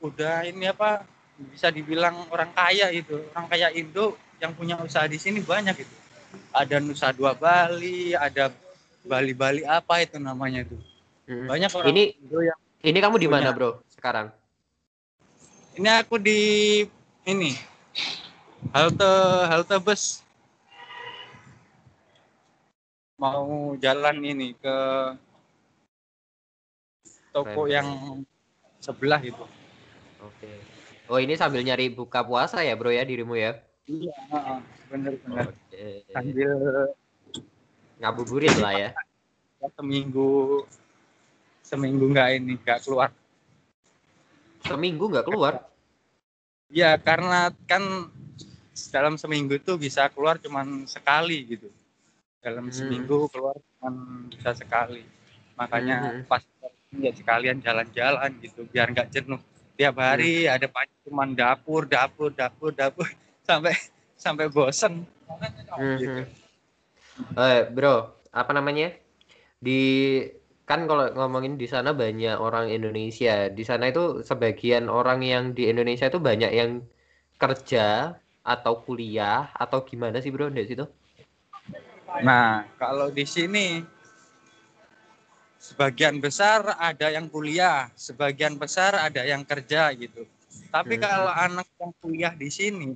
udah 0.02 0.42
ini 0.42 0.66
apa 0.66 1.06
bisa 1.54 1.70
dibilang 1.70 2.26
orang 2.28 2.50
kaya 2.50 2.90
itu 2.90 3.22
orang 3.32 3.46
kaya 3.46 3.70
Indo 3.70 4.18
yang 4.42 4.50
punya 4.50 4.74
usaha 4.82 5.06
di 5.06 5.14
sini 5.14 5.38
banyak 5.38 5.78
itu 5.78 5.94
ada 6.50 6.82
Nusa 6.82 7.14
Dua 7.14 7.38
Bali 7.38 8.10
ada 8.10 8.50
Bali 9.06 9.30
Bali 9.30 9.62
apa 9.62 10.02
itu 10.02 10.18
namanya 10.18 10.66
itu 10.66 10.74
banyak 11.46 11.70
orang 11.70 11.88
Ini 11.94 12.04
Indo 12.18 12.38
yang 12.42 12.58
ini 12.82 12.98
kamu 12.98 13.16
di 13.18 13.28
mana. 13.30 13.50
Bro? 13.54 13.82
Sekarang? 13.88 14.30
ini 15.72 15.88
aku 15.88 16.20
di 16.20 16.40
ini 17.24 17.56
halte 18.76 19.12
halte 19.48 19.76
bus 19.80 20.20
mau 23.16 23.72
jalan 23.80 24.16
ini 24.20 24.52
ke 24.58 24.76
toko 27.32 27.64
Keren. 27.64 27.72
yang 27.72 27.88
sebelah 28.82 29.22
itu 29.22 29.44
Oke. 30.22 30.54
Oh, 31.10 31.18
ini 31.18 31.34
sambil 31.34 31.66
nyari 31.66 31.90
buka 31.90 32.22
puasa 32.22 32.62
ya, 32.62 32.78
Bro 32.78 32.94
ya, 32.94 33.02
dirimu 33.02 33.34
ya? 33.34 33.58
iya 33.90 34.14
Oke. 35.34 35.90
sambil 36.14 36.54
Ngabuburit 37.98 38.54
lah 38.54 38.70
ya. 38.70 38.90
seminggu 39.74 40.62
seminggu 41.72 42.04
nggak 42.12 42.28
ini 42.36 42.60
nggak 42.60 42.84
keluar 42.84 43.08
Seminggu 44.62 45.08
nggak 45.08 45.24
keluar. 45.24 45.54
ya 46.68 46.96
karena 47.00 47.48
kan 47.64 47.80
dalam 48.92 49.16
seminggu 49.16 49.56
itu 49.56 49.72
bisa 49.76 50.08
keluar 50.12 50.36
cuman 50.36 50.84
sekali 50.84 51.44
gitu 51.48 51.68
dalam 52.44 52.68
Hmm. 52.68 52.76
seminggu 52.76 53.28
keluar 53.32 53.56
cuman 53.56 53.94
bisa 54.28 54.52
sekali 54.52 55.04
makanya 55.56 56.12
Hmm. 56.12 56.28
pas 56.28 56.44
ya 56.92 57.12
sekalian 57.12 57.60
jalan-jalan 57.60 58.30
gitu 58.44 58.68
biar 58.68 58.92
nggak 58.92 59.08
jenuh 59.12 59.40
tiap 59.76 59.96
hari 60.00 60.44
ada 60.48 60.68
banyak 60.68 60.96
cuman 61.08 61.32
dapur 61.32 61.88
dapur 61.88 62.28
dapur 62.32 62.72
dapur 62.72 63.08
sampai 63.48 63.72
sampai 64.16 64.48
bosen 64.52 65.04
gitu. 66.00 66.20
Mhm. 66.24 67.36
Eh, 67.36 67.60
bro, 67.68 68.12
apa 68.32 68.50
namanya? 68.56 68.92
Di 69.60 69.80
kan 70.62 70.86
kalau 70.86 71.10
ngomongin 71.12 71.58
di 71.58 71.66
sana 71.66 71.90
banyak 71.90 72.38
orang 72.38 72.70
Indonesia. 72.70 73.50
Di 73.50 73.64
sana 73.66 73.90
itu 73.90 74.22
sebagian 74.22 74.86
orang 74.86 75.20
yang 75.22 75.44
di 75.52 75.66
Indonesia 75.68 76.06
itu 76.06 76.22
banyak 76.22 76.52
yang 76.54 76.80
kerja 77.36 78.14
atau 78.42 78.82
kuliah 78.82 79.50
atau 79.54 79.82
gimana 79.82 80.22
sih, 80.22 80.30
Bro, 80.30 80.50
di 80.54 80.66
situ? 80.66 80.86
Nah, 82.22 82.66
kalau 82.78 83.10
di 83.10 83.26
sini 83.26 83.82
sebagian 85.62 86.18
besar 86.18 86.74
ada 86.78 87.10
yang 87.10 87.30
kuliah, 87.30 87.86
sebagian 87.94 88.58
besar 88.58 88.98
ada 88.98 89.22
yang 89.22 89.46
kerja 89.46 89.94
gitu. 89.94 90.26
Tapi 90.74 90.98
Hmm. 90.98 91.02
kalau 91.02 91.30
anak 91.30 91.68
yang 91.78 91.92
kuliah 92.02 92.32
di 92.34 92.50
sini 92.50 92.94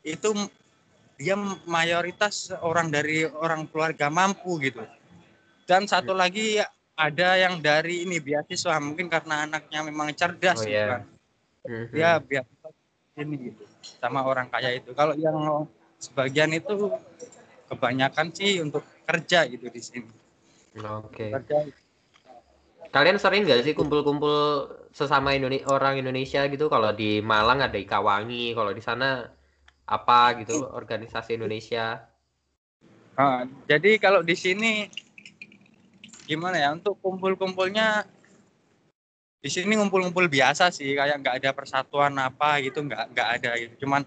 itu 0.00 0.28
dia 1.16 1.36
mayoritas 1.64 2.52
orang 2.60 2.92
dari 2.92 3.24
orang 3.24 3.68
keluarga 3.68 4.08
mampu 4.12 4.60
gitu. 4.60 4.84
Dan 5.66 5.88
satu 5.88 6.14
lagi 6.14 6.60
ada 6.96 7.36
yang 7.36 7.60
dari 7.60 8.08
ini 8.08 8.16
beasiswa 8.16 8.80
mungkin 8.80 9.12
karena 9.12 9.44
anaknya 9.44 9.84
memang 9.84 10.16
cerdas 10.16 10.64
Oh, 10.64 10.64
gitu 10.64 10.72
iya. 10.72 10.86
kan. 10.88 11.02
Dia 11.92 12.10
beasiswa 12.18 12.68
ini 13.20 13.52
gitu 13.52 13.64
sama 14.00 14.24
orang 14.24 14.48
kaya 14.48 14.72
itu. 14.72 14.96
Kalau 14.96 15.12
yang 15.12 15.68
sebagian 16.00 16.56
itu 16.56 16.88
kebanyakan 17.68 18.32
sih 18.32 18.64
untuk 18.64 18.80
kerja 19.04 19.44
gitu 19.44 19.68
di 19.68 19.80
sini. 19.84 20.10
Oke. 20.80 21.36
Kerja 21.36 21.68
Kalian 22.86 23.20
sering 23.20 23.44
nggak 23.44 23.60
sih 23.66 23.74
kumpul-kumpul 23.76 24.70
sesama 24.94 25.36
Indone- 25.36 25.66
orang 25.68 26.00
Indonesia 26.00 26.40
gitu? 26.48 26.72
Kalau 26.72 26.96
di 26.96 27.20
Malang 27.20 27.60
ada 27.60 27.76
Ikawangi, 27.76 28.56
kalau 28.56 28.72
di 28.72 28.80
sana 28.80 29.28
apa 29.84 30.40
gitu 30.40 30.64
organisasi 30.64 31.36
Indonesia? 31.36 32.08
Ah, 33.18 33.44
jadi 33.68 34.00
kalau 34.00 34.24
di 34.24 34.32
sini 34.32 34.88
gimana 36.26 36.58
ya 36.58 36.74
untuk 36.74 36.98
kumpul-kumpulnya 36.98 38.02
di 39.38 39.46
sini 39.46 39.78
ngumpul-ngumpul 39.78 40.26
biasa 40.26 40.74
sih 40.74 40.98
kayak 40.98 41.22
nggak 41.22 41.36
ada 41.38 41.50
persatuan 41.54 42.18
apa 42.18 42.58
gitu 42.66 42.82
nggak 42.82 43.14
nggak 43.14 43.28
ada 43.38 43.50
gitu 43.62 43.86
cuman 43.86 44.02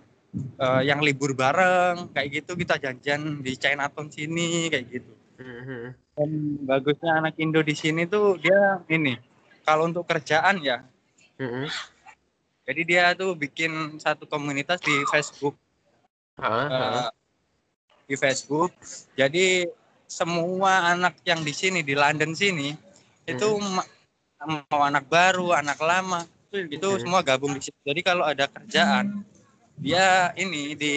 eh, 0.60 0.82
yang 0.84 1.00
libur 1.00 1.32
bareng 1.32 2.12
kayak 2.12 2.44
gitu 2.44 2.60
kita 2.60 2.76
janjian 2.76 3.40
di 3.40 3.56
Chinatown 3.56 4.12
sini 4.12 4.68
kayak 4.68 4.86
gitu 4.92 5.14
Mhm. 5.40 5.96
dan 6.20 6.30
bagusnya 6.68 7.24
anak 7.24 7.40
Indo 7.40 7.64
di 7.64 7.72
sini 7.72 8.04
tuh 8.04 8.36
dia 8.36 8.84
ini 8.92 9.16
kalau 9.64 9.88
untuk 9.88 10.04
kerjaan 10.04 10.60
ya 10.60 10.84
Mhm. 11.40 11.66
jadi 12.68 12.82
dia 12.84 13.04
tuh 13.16 13.32
bikin 13.40 13.96
satu 13.96 14.28
komunitas 14.28 14.84
di 14.84 15.08
Facebook 15.08 15.56
eh, 16.70 17.08
di 18.10 18.16
Facebook. 18.18 18.72
Jadi 19.14 19.70
semua 20.10 20.98
anak 20.98 21.22
yang 21.22 21.46
di 21.46 21.54
sini 21.54 21.86
di 21.86 21.94
London 21.94 22.34
sini 22.34 22.74
itu 23.30 23.48
ma- 23.62 23.86
mau 24.66 24.82
anak 24.82 25.06
baru, 25.06 25.54
anak 25.54 25.78
lama 25.78 26.26
itu 26.50 26.90
Hmm. 26.90 27.02
semua 27.06 27.22
gabung 27.22 27.54
di 27.54 27.70
situ. 27.70 27.78
Jadi 27.86 28.02
kalau 28.02 28.26
ada 28.26 28.50
kerjaan 28.50 29.22
dia 29.78 30.34
ini 30.34 30.74
di 30.74 30.94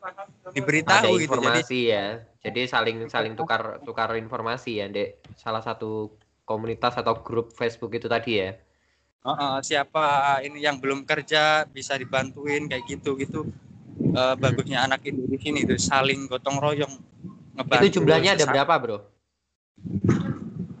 ada 0.00 0.24
diberitahu 0.56 0.96
gitu. 0.96 1.12
Jadi 1.12 1.22
informasi 1.28 1.78
ya 1.92 2.06
jadi 2.40 2.60
saling 2.64 2.96
saling 3.12 3.34
tukar 3.36 3.84
tukar 3.84 4.16
informasi 4.16 4.80
ya 4.80 4.86
dek 4.88 5.20
salah 5.36 5.60
satu 5.60 6.16
komunitas 6.48 6.96
atau 6.96 7.20
grup 7.20 7.52
Facebook 7.52 7.92
itu 7.92 8.08
tadi 8.08 8.40
ya 8.40 8.56
uh, 9.22 9.30
uh, 9.30 9.56
siapa 9.60 10.40
ini 10.40 10.64
yang 10.64 10.80
belum 10.80 11.04
kerja 11.04 11.68
bisa 11.68 12.00
dibantuin 12.00 12.64
kayak 12.64 12.88
gitu 12.88 13.12
gitu. 13.20 13.44
Eh, 13.98 14.34
bagusnya 14.38 14.86
anak 14.86 15.04
Indo 15.10 15.26
di 15.26 15.36
sini 15.42 15.66
itu 15.66 15.74
saling 15.74 16.30
gotong 16.30 16.62
royong 16.62 16.94
ngebantu 17.58 17.84
itu 17.84 17.94
jumlahnya 17.98 18.30
ada 18.34 18.46
berapa 18.46 18.74
bro 18.78 18.98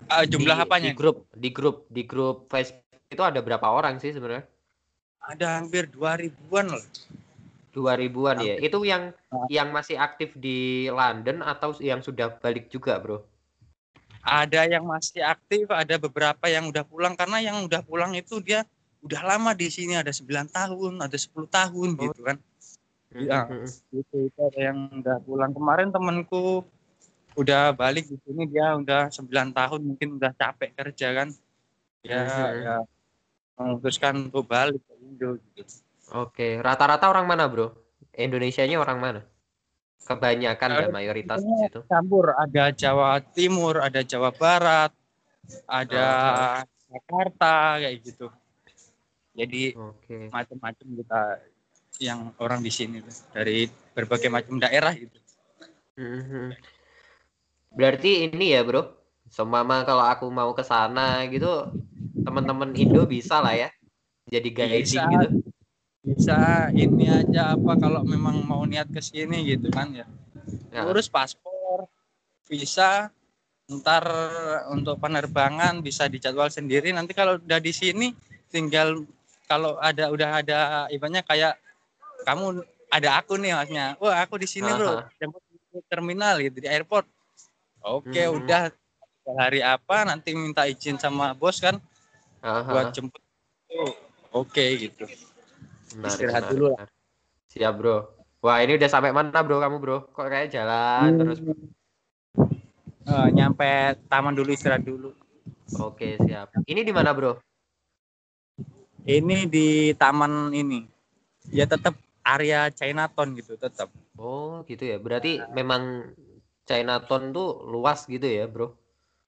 Eh, 0.08 0.24
jumlah 0.24 0.56
di, 0.56 0.64
apanya? 0.64 0.88
di 0.88 0.96
grup 0.96 1.16
di 1.30 1.50
grup 1.52 1.76
di 1.86 2.02
grup 2.02 2.48
Facebook 2.48 2.80
itu 3.06 3.20
ada 3.20 3.38
berapa 3.38 3.66
orang 3.66 3.98
sih 3.98 4.10
sebenarnya 4.10 4.48
Ada 5.20 5.60
hampir 5.60 5.84
dua 5.86 6.16
ribuan 6.16 6.72
loh. 6.72 6.80
dua 7.68 7.92
ribuan 7.94 8.40
ya 8.40 8.56
itu 8.56 8.80
yang 8.82 9.12
Ah. 9.28 9.44
yang 9.46 9.68
masih 9.68 9.94
aktif 9.94 10.32
di 10.34 10.88
London 10.88 11.44
atau 11.44 11.76
yang 11.78 12.00
sudah 12.00 12.32
balik 12.34 12.66
juga 12.66 12.96
bro 12.96 13.20
ada 14.20 14.64
yang 14.64 14.84
masih 14.84 15.20
aktif, 15.20 15.64
ada 15.68 15.96
beberapa 15.96 16.44
yang 16.46 16.68
udah 16.68 16.82
pulang 16.82 17.12
karena 17.12 17.38
yang 17.40 17.60
udah 17.62 17.80
pulang 17.80 18.12
itu 18.12 18.40
dia 18.40 18.64
udah 19.00 19.24
lama 19.24 19.52
di 19.52 19.68
sini 19.68 19.94
ada 19.94 20.10
9 20.10 20.44
tahun, 20.48 21.00
ada 21.00 21.14
10 21.14 21.46
tahun 21.46 21.88
Oh. 21.94 22.00
gitu 22.02 22.20
kan. 22.22 22.36
Iya. 23.14 23.48
Mhm. 23.48 23.68
Gitu 23.92 24.16
itu 24.28 24.40
ada 24.40 24.60
yang 24.60 24.78
udah 25.00 25.16
pulang 25.24 25.52
kemarin 25.56 25.88
temanku 25.88 26.64
udah 27.38 27.70
balik 27.70 28.10
di 28.10 28.18
sini 28.26 28.50
dia 28.50 28.74
udah 28.74 29.08
9 29.14 29.54
tahun 29.54 29.80
mungkin 29.80 30.18
udah 30.18 30.32
capek 30.34 30.74
kerja 30.76 31.08
kan. 31.14 31.28
Ya 32.04 32.24
ya 32.54 32.76
memutuskan 33.58 34.30
untuk 34.30 34.46
balik 34.46 34.78
ke 34.86 34.94
Indo 35.02 35.34
gitu. 35.54 35.62
Oke, 36.14 36.62
rata-rata 36.62 37.10
orang 37.10 37.26
mana, 37.26 37.44
Bro? 37.50 37.74
Indonesianya 38.14 38.80
orang 38.80 38.98
mana? 39.02 39.20
Kebanyakan 40.06 40.70
Eh, 40.72 40.76
dan 40.78 40.88
mayoritas 40.94 41.42
di 41.44 41.54
situ. 41.66 41.84
Campur 41.84 42.32
ada 42.32 42.72
Jawa 42.72 43.20
Timur, 43.20 43.82
ada 43.82 44.00
Jawa 44.00 44.32
Barat, 44.32 44.94
ada 45.68 46.06
Jakarta 46.88 47.76
kayak 47.82 47.96
gitu. 48.00 48.32
Jadi 49.36 49.76
Oke. 49.76 50.32
macam-macam 50.32 50.86
kita 50.96 51.20
yang 51.98 52.30
orang 52.38 52.62
di 52.62 52.70
sini 52.70 53.02
tuh 53.02 53.14
dari 53.34 53.66
berbagai 53.94 54.30
macam 54.30 54.62
daerah 54.62 54.94
gitu. 54.94 55.18
Mhm. 55.98 56.54
Berarti 57.74 58.30
ini 58.30 58.54
ya, 58.54 58.62
Bro. 58.62 58.94
Seumpama 59.28 59.84
kalau 59.84 60.06
aku 60.08 60.24
mau 60.32 60.56
ke 60.56 60.64
sana 60.64 61.20
gitu, 61.28 61.68
teman-teman 62.24 62.72
Indo 62.72 63.04
bisa 63.04 63.44
lah 63.44 63.52
ya. 63.52 63.68
Jadi 64.30 64.48
guiding 64.54 65.04
Bisa. 65.04 65.12
gitu. 65.12 65.28
Bisa 65.98 66.38
ini 66.72 67.10
aja 67.10 67.52
apa 67.52 67.76
kalau 67.76 68.00
memang 68.08 68.40
mau 68.40 68.64
niat 68.64 68.88
ke 68.88 69.02
sini 69.04 69.44
gitu 69.44 69.68
kan 69.68 69.92
ya. 69.92 70.06
Ya. 70.72 70.88
Urus 70.88 71.12
paspor, 71.12 71.84
visa, 72.48 73.12
ntar 73.68 74.04
untuk 74.72 74.96
penerbangan 74.96 75.84
bisa 75.84 76.08
dijadwal 76.08 76.48
sendiri. 76.48 76.88
Nanti 76.94 77.12
kalau 77.12 77.36
udah 77.36 77.60
di 77.60 77.72
sini 77.74 78.16
tinggal 78.48 79.04
kalau 79.44 79.76
ada 79.76 80.08
udah 80.08 80.40
ada 80.40 80.58
ibaratnya 80.88 81.20
kayak 81.20 81.60
kamu 82.26 82.62
ada 82.88 83.20
aku 83.20 83.36
nih 83.36 83.52
maksudnya 83.54 83.86
wah 84.00 84.18
aku 84.24 84.40
di 84.40 84.48
sini 84.48 84.70
bro 84.72 85.04
jemput 85.20 85.42
di 85.44 85.80
terminal 85.86 86.40
gitu 86.40 86.58
di 86.64 86.68
airport 86.70 87.04
oke 87.84 88.08
Hmm. 88.08 88.38
udah 88.40 88.72
hari 89.36 89.60
apa 89.60 90.08
nanti 90.08 90.32
minta 90.32 90.64
izin 90.64 90.96
sama 90.96 91.36
bos 91.36 91.60
kan 91.60 91.76
Aha. 92.40 92.64
buat 92.64 92.88
jemput 92.96 93.20
Oh, 93.68 93.92
oke 94.32 94.64
gitu 94.80 95.04
Menarik, 95.04 96.08
istirahat 96.08 96.42
menarik, 96.48 96.52
dulu 96.56 96.66
lah. 96.72 96.88
Siap 97.52 97.72
bro. 97.76 97.96
Wah 98.40 98.64
ini 98.64 98.80
udah 98.80 98.88
sampai 98.88 99.12
mana 99.12 99.44
bro 99.44 99.60
kamu 99.60 99.76
bro? 99.76 99.98
Kok 100.08 100.24
kayak 100.24 100.48
jalan 100.48 101.12
Hmm. 101.12 101.18
terus? 101.20 101.38
Eh, 103.08 103.28
nyampe 103.36 103.96
taman 104.08 104.32
dulu 104.32 104.48
istirahat 104.56 104.84
dulu 104.88 105.12
Oke 105.76 106.16
siap. 106.24 106.48
Ini 106.64 106.80
di 106.80 106.92
mana 106.96 107.12
bro? 107.12 107.36
ini 109.08 109.44
di 109.48 109.92
taman 109.96 110.52
ini 110.52 110.84
ya 111.52 111.64
tetap 111.64 111.96
area 112.28 112.68
Chinatown 112.68 113.32
gitu 113.34 113.56
tetap 113.56 113.88
Oh 114.18 114.60
gitu 114.66 114.82
ya. 114.82 114.98
Berarti 114.98 115.40
memang 115.54 116.12
Chinatown 116.66 117.30
tuh 117.30 117.64
luas 117.64 118.04
gitu 118.04 118.26
ya 118.26 118.44
bro? 118.44 118.74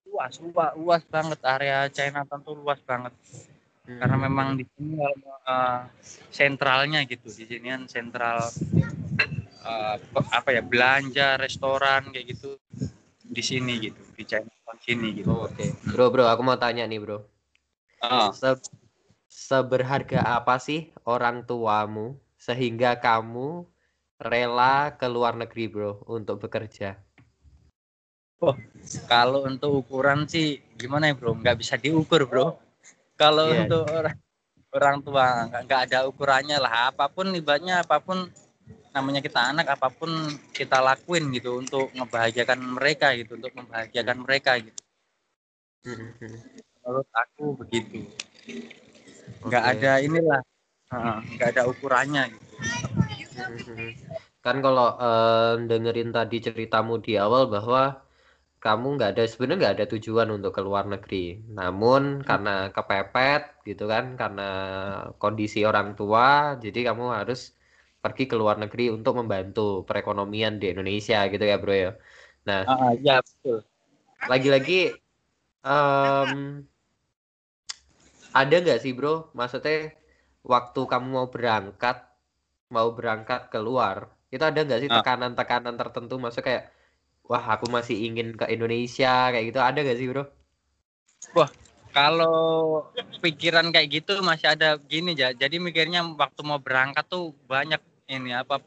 luas 0.04 0.34
luas 0.42 0.72
luas 0.74 1.02
banget 1.06 1.38
area 1.46 1.86
Chinatown 1.88 2.40
tuh 2.42 2.58
luas 2.58 2.82
banget 2.82 3.14
karena 3.86 4.16
Hmm. 4.18 4.24
memang 4.26 4.48
di 4.58 4.64
sini 4.66 4.98
eh, 5.00 5.80
sentralnya 6.28 7.00
gitu 7.06 7.30
di 7.30 7.44
sini 7.46 7.66
kan 7.70 7.82
sentral 7.86 8.50
pe- 10.10 10.30
apa 10.30 10.48
ya 10.50 10.62
belanja 10.66 11.38
restoran 11.38 12.10
kayak 12.10 12.34
gitu 12.34 12.58
di 13.22 13.42
sini 13.42 13.78
gitu 13.78 14.02
di 14.18 14.24
Chinatown 14.26 14.76
sini 14.82 15.08
gitu 15.14 15.30
Oh, 15.30 15.46
Oke. 15.46 15.70
Bro 15.86 16.10
bro 16.10 16.24
aku 16.26 16.42
mau 16.42 16.58
tanya 16.58 16.84
nih 16.84 16.98
bro. 16.98 17.22
Ah, 18.00 18.34
Se- 18.34 18.66
seberharga 19.30 20.26
apa 20.26 20.58
sih 20.58 20.90
orang 21.06 21.46
tuamu 21.46 22.18
sehingga 22.40 22.96
kamu 22.96 23.68
rela 24.16 24.96
ke 24.96 25.04
luar 25.04 25.36
negeri 25.36 25.68
bro 25.68 26.00
untuk 26.08 26.40
bekerja? 26.48 26.96
kalau 29.04 29.44
untuk 29.44 29.84
ukuran 29.84 30.24
sih 30.24 30.64
gimana 30.80 31.12
ya 31.12 31.14
bro 31.14 31.36
nggak 31.36 31.60
bisa 31.60 31.76
diukur 31.76 32.24
bro 32.24 32.56
kalau 33.20 33.52
Iya. 33.52 33.68
untuk 33.68 33.84
orang 33.84 34.16
orang 34.72 34.96
tua 35.04 35.26
nggak 35.44 35.62
nggak 35.68 35.80
ada 35.90 35.98
ukurannya 36.08 36.56
lah 36.56 36.88
apa 36.88 37.04
pun 37.12 37.28
ibaratnya 37.36 37.84
apa 37.84 38.00
pun 38.00 38.32
namanya 38.96 39.20
kita 39.20 39.52
anak 39.52 39.68
apa 39.76 39.92
pun 39.92 40.08
kita 40.56 40.80
lakuin 40.80 41.28
gitu 41.36 41.60
untuk 41.60 41.92
membahagiakan 41.92 42.58
mereka 42.80 43.12
gitu 43.12 43.36
untuk 43.36 43.52
membahagiakan 43.54 44.16
mereka 44.24 44.56
gitu 44.56 44.80
menurut 46.80 47.08
aku 47.12 47.60
begitu 47.60 48.08
nggak 49.44 49.64
Oke. 49.68 49.72
ada 49.76 49.92
inilah 50.00 50.40
nggak 51.34 51.48
ada 51.54 51.62
ukurannya 51.70 52.22
gitu. 52.34 52.54
kan 54.44 54.56
kalau 54.64 54.86
eh, 55.04 55.52
dengerin 55.70 56.08
tadi 56.16 56.36
ceritamu 56.46 56.92
di 57.06 57.12
awal 57.24 57.42
bahwa 57.54 57.80
kamu 58.64 58.86
nggak 58.96 59.10
ada 59.12 59.22
sebenarnya 59.30 59.58
nggak 59.62 59.74
ada 59.76 59.86
tujuan 59.94 60.28
untuk 60.36 60.52
ke 60.56 60.62
luar 60.68 60.84
negeri. 60.92 61.16
Namun 61.58 62.02
karena 62.28 62.50
kepepet 62.76 63.42
gitu 63.68 63.84
kan 63.92 64.04
karena 64.20 64.42
kondisi 65.22 65.58
orang 65.70 65.88
tua 65.98 66.26
jadi 66.64 66.78
kamu 66.88 67.04
harus 67.18 67.40
pergi 68.02 68.22
ke 68.30 68.36
luar 68.40 68.56
negeri 68.62 68.82
untuk 68.96 69.14
membantu 69.20 69.60
perekonomian 69.88 70.52
di 70.60 70.66
Indonesia 70.72 71.16
gitu 71.32 71.44
ya 71.52 71.56
bro 71.62 71.74
ya? 71.84 71.90
Nah 72.48 72.60
Ah, 72.66 72.92
ya 73.06 73.20
betul. 73.26 73.58
lagi-lagi 74.30 74.72
em, 75.66 76.32
ada 78.40 78.56
nggak 78.62 78.78
sih 78.82 78.92
bro? 78.98 79.14
Maksudnya 79.38 79.76
waktu 80.44 80.80
kamu 80.88 81.06
mau 81.10 81.26
berangkat 81.28 82.06
mau 82.70 82.88
berangkat 82.94 83.50
keluar 83.50 84.08
itu 84.30 84.40
ada 84.40 84.62
nggak 84.62 84.80
sih 84.86 84.88
Ah. 84.88 85.02
tekanan-tekanan 85.02 85.74
tertentu 85.74 86.16
maksudnya 86.16 86.46
kayak 86.46 86.64
wah 87.26 87.44
aku 87.58 87.66
masih 87.70 87.98
ingin 87.98 88.38
ke 88.38 88.46
Indonesia 88.48 89.30
kayak 89.34 89.44
gitu 89.50 89.60
ada 89.60 89.78
nggak 89.82 89.98
sih 89.98 90.06
bro 90.08 90.24
kalau 91.90 92.86
pikiran 93.18 93.74
kayak 93.74 94.02
gitu 94.02 94.22
masih 94.22 94.54
ada 94.54 94.78
gini 94.78 95.18
ya 95.18 95.34
jadi 95.34 95.58
mikirnya 95.58 96.06
waktu 96.14 96.40
mau 96.46 96.62
berangkat 96.62 97.02
tuh 97.10 97.34
banyak 97.50 97.82
ini 98.06 98.34
apa 98.34 98.62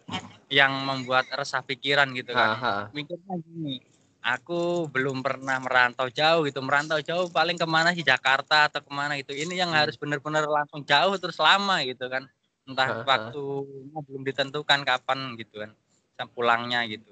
yang 0.51 0.75
membuat 0.83 1.27
resah 1.31 1.63
pikiran 1.63 2.12
gitu 2.12 2.36
kan 2.36 2.59
Aha. 2.59 2.75
mikirnya 2.91 3.39
gini 3.39 3.79
aku 4.23 4.88
belum 4.88 5.19
pernah 5.19 5.59
merantau 5.59 6.07
jauh 6.07 6.47
gitu. 6.47 6.63
Merantau 6.63 7.03
jauh 7.03 7.27
paling 7.27 7.59
ke 7.59 7.67
mana 7.67 7.91
sih? 7.91 8.01
Jakarta 8.01 8.71
atau 8.71 8.79
ke 8.79 8.91
mana 8.91 9.19
gitu. 9.19 9.36
Ini 9.36 9.67
yang 9.67 9.75
Hmm. 9.75 9.83
harus 9.83 9.99
benar-benar 9.99 10.47
langsung 10.47 10.81
jauh 10.88 11.13
terus 11.19 11.38
lama 11.38 11.83
gitu 11.83 12.07
kan. 12.07 12.23
Entah 12.63 13.03
Ha-ha. 13.03 13.03
waktunya 13.03 13.99
belum 14.07 14.23
ditentukan 14.23 14.79
kapan 14.88 15.36
gitu 15.36 15.67
kan. 15.67 15.71
Sam- 16.15 16.31
pulangnya 16.31 16.88
gitu. 16.88 17.12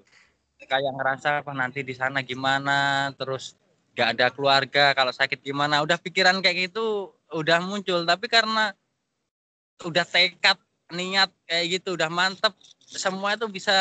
Kayak 0.64 0.94
ngerasa 0.96 1.30
apa 1.44 1.52
nanti 1.52 1.84
di 1.84 1.92
sana 1.92 2.24
gimana? 2.24 3.12
Terus 3.20 3.60
gak 3.92 4.16
ada 4.16 4.32
keluarga 4.32 4.96
kalau 4.96 5.12
sakit 5.12 5.44
gimana? 5.44 5.84
Udah 5.84 6.00
pikiran 6.00 6.40
kayak 6.40 6.72
gitu 6.72 7.12
udah 7.36 7.60
muncul. 7.60 8.08
Tapi 8.08 8.32
karena 8.32 8.72
udah 9.82 10.06
tekad 10.06 10.58
niat 10.92 11.32
kayak 11.48 11.80
gitu 11.80 11.96
udah 11.96 12.12
mantep 12.12 12.54
semua 12.86 13.34
itu 13.34 13.48
bisa 13.48 13.74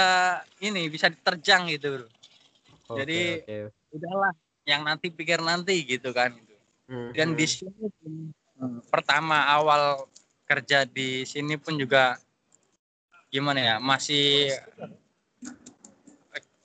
ini 0.62 0.87
bisa 0.87 1.11
diterjang 1.11 1.66
gitu 1.69 1.99
bro 1.99 2.07
Oke, 2.90 3.07
Jadi- 3.07 3.38
oke. 3.46 3.57
udahlah 3.94 4.33
yang 4.66 4.83
nanti 4.83 5.07
pikir 5.09 5.38
nanti 5.38 5.87
gitu 5.87 6.11
kan 6.11 6.35
Mhm. 6.90 7.14
dan 7.14 7.29
di 7.33 7.46
sini 7.46 7.70
pun, 7.87 8.35
hmm, 8.59 8.79
pertama 8.90 9.46
awal 9.46 10.11
kerja 10.42 10.83
di 10.83 11.22
sini 11.22 11.55
pun 11.55 11.79
juga 11.79 12.18
gimana 13.31 13.62
ya 13.62 13.74
masih 13.79 14.50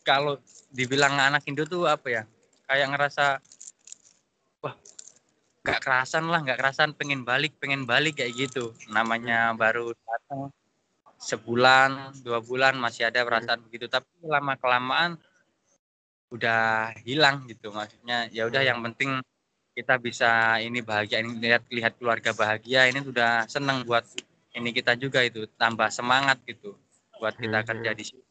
kalau 0.02 0.42
dibilang 0.70 1.14
anak 1.14 1.46
Indo 1.46 1.66
tuh 1.66 1.86
apa 1.86 2.08
ya 2.10 2.24
kayak 2.66 2.90
ngerasa 2.94 3.38
wah 4.62 4.74
gak 5.62 5.82
kerasan 5.82 6.26
lah 6.26 6.42
gak 6.42 6.58
kerasan 6.58 6.94
pengen 6.94 7.22
balik 7.22 7.54
pengen 7.62 7.86
balik 7.86 8.18
kayak 8.18 8.34
gitu 8.34 8.74
namanya 8.90 9.54
baru 9.54 9.94
datang 9.94 10.50
sebulan 11.18 12.18
dua 12.22 12.42
bulan 12.42 12.78
masih 12.78 13.10
ada 13.10 13.22
perasaan 13.22 13.62
begitu 13.66 13.86
tapi 13.86 14.06
lama 14.26 14.54
kelamaan 14.58 15.18
udah 16.36 16.92
hilang 17.08 17.48
gitu. 17.48 17.72
Maksudnya 17.72 18.28
ya 18.30 18.46
udah 18.46 18.62
yang 18.62 18.84
penting 18.84 19.24
kita 19.76 20.00
bisa 20.00 20.60
ini 20.64 20.80
bahagia 20.80 21.20
ini 21.20 21.36
lihat 21.40 21.68
lihat 21.68 21.94
keluarga 22.00 22.32
bahagia 22.32 22.88
ini 22.88 23.04
sudah 23.04 23.44
seneng 23.52 23.84
buat 23.84 24.08
ini 24.56 24.72
kita 24.72 24.96
juga 24.96 25.20
itu 25.20 25.44
tambah 25.60 25.92
semangat 25.92 26.40
gitu 26.48 26.80
buat 27.20 27.36
kita 27.36 27.60
Mhm. 27.60 27.68
kerja 27.68 27.92
di 27.92 28.04
sini 28.08 28.24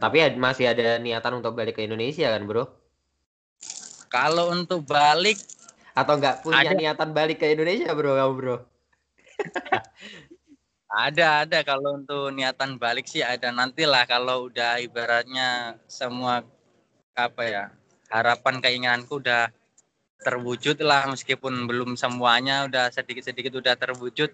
tapi 0.00 0.18
masih 0.34 0.66
ada 0.66 0.98
niatan 0.98 1.38
untuk 1.38 1.54
balik 1.54 1.78
ke 1.78 1.86
Indonesia 1.86 2.26
kan 2.26 2.42
bro? 2.42 2.66
Kalau 4.10 4.50
untuk 4.50 4.82
balik 4.82 5.38
atau 5.94 6.18
nggak 6.18 6.42
punya 6.42 6.74
Ada. 6.74 6.78
niatan 6.78 7.10
balik 7.14 7.38
ke 7.38 7.54
Indonesia 7.54 7.94
bro 7.94 8.18
kamu 8.18 8.32
bro 8.34 8.56
ada 10.96 11.44
ada. 11.44 11.58
Kalau 11.60 12.00
untuk 12.00 12.32
niatan 12.32 12.80
balik 12.80 13.04
sih 13.04 13.20
ada. 13.20 13.52
Nantilah 13.52 14.08
kalau 14.08 14.48
udah 14.48 14.80
ibaratnya 14.80 15.76
semua 15.84 16.40
apa 17.12 17.42
ya 17.44 17.64
harapan 18.08 18.60
keinginanku 18.64 19.20
udah 19.20 19.52
terwujud 20.24 20.80
lah 20.80 21.08
meskipun 21.12 21.68
belum 21.68 21.96
semuanya 22.00 22.64
udah 22.64 22.88
sedikit-sedikit 22.88 23.52
udah 23.60 23.76
terwujud 23.76 24.32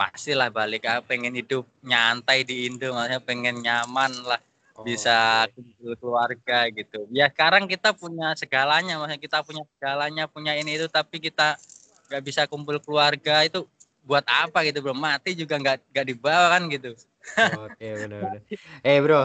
pastilah 0.00 0.48
balik. 0.48 0.88
Ah 0.88 1.04
pengen 1.04 1.36
hidup 1.36 1.68
nyantai 1.84 2.48
di 2.48 2.64
Indo 2.64 2.96
maksudnya 2.96 3.20
pengen 3.20 3.60
nyaman 3.60 4.12
lah 4.24 4.40
Oh, 4.78 4.86
bisa 4.86 5.42
kumpul 5.58 5.98
keluarga 5.98 6.70
gitu. 6.70 7.02
Ya 7.10 7.26
sekarang 7.26 7.66
kita 7.66 7.90
punya 7.90 8.30
segalanya. 8.38 8.94
Maksudnya 9.02 9.18
kita 9.18 9.38
punya 9.42 9.66
segalanya 9.74 10.24
punya 10.30 10.54
ini 10.54 10.78
itu 10.78 10.86
tapi 10.86 11.18
kita 11.18 11.58
nggak 12.06 12.22
bisa 12.22 12.46
kumpul 12.46 12.78
keluarga 12.78 13.42
itu 13.42 13.66
buat 14.08 14.24
apa 14.24 14.58
gitu 14.66 14.78
bro 14.80 14.94
mati 14.96 15.30
juga 15.36 15.54
nggak 15.60 15.76
nggak 15.92 16.06
dibawa 16.10 16.46
kan 16.56 16.62
gitu 16.72 16.90
Oke, 17.38 17.86
benar-benar. 18.00 18.42
Eh, 18.82 18.98
bro, 19.04 19.20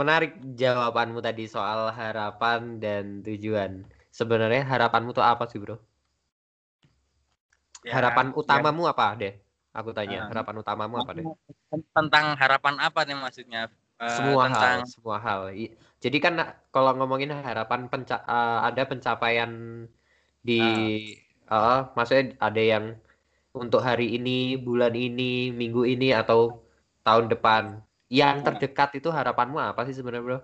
menarik 0.00 0.32
jawabanmu 0.60 1.18
tadi 1.22 1.44
soal 1.46 1.80
harapan 1.94 2.60
dan 2.82 3.04
tujuan. 3.26 3.72
Sebenarnya 4.18 4.62
harapanmu 4.66 5.10
tuh 5.14 5.24
apa 5.32 5.44
sih, 5.50 5.58
bro? 5.62 5.76
Ya, 7.86 7.94
Harapan 7.94 8.26
ya, 8.34 8.38
utamamu 8.40 8.82
apa 8.90 9.04
deh? 9.20 9.32
Aku 9.78 9.90
tanya, 9.94 10.26
Ah. 10.26 10.28
harapan 10.32 10.54
utamamu 10.62 10.96
apa 10.98 11.12
deh? 11.14 11.24
tentang 11.94 12.26
harapan 12.40 12.74
apa 12.80 13.00
nih 13.06 13.16
maksudnya 13.18 13.62
Eh, 13.98 14.06
Semua 14.14 14.46
tentang 14.46 14.78
hal, 14.78 14.86
semua 14.86 15.16
hal. 15.18 15.40
Jadi 15.98 16.16
kan 16.22 16.34
kalau 16.70 16.94
ngomongin 16.94 17.34
harapan 17.34 17.90
penca 17.90 18.22
eh, 18.22 18.58
ada 18.70 18.82
pencapaian 18.86 19.50
di 20.38 20.62
eh, 21.50 21.78
maksudnya 21.96 22.24
ada 22.38 22.62
yang 22.62 22.84
untuk 23.54 23.80
hari 23.80 24.16
ini, 24.16 24.56
bulan 24.60 24.92
ini, 24.92 25.48
minggu 25.54 25.88
ini 25.88 26.12
atau 26.12 26.60
tahun 27.02 27.32
depan. 27.32 27.80
Yang 28.08 28.36
Ah. 28.40 28.44
terdekat 28.52 28.90
itu 29.00 29.08
harapanmu 29.12 29.60
apa 29.60 29.84
sih 29.88 29.96
sebenarnya, 29.96 30.24
bro? 30.24 30.40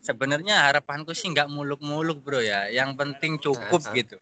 sebenarnya 0.00 0.70
harapanku 0.70 1.10
sih 1.18 1.26
nggak 1.34 1.50
muluk-muluk 1.50 2.22
bro 2.22 2.38
ya 2.38 2.70
yang 2.70 2.94
penting 2.94 3.42
cukup 3.42 3.82
Ah, 3.82 3.90
ah. 3.90 3.96
gitu 3.98 4.16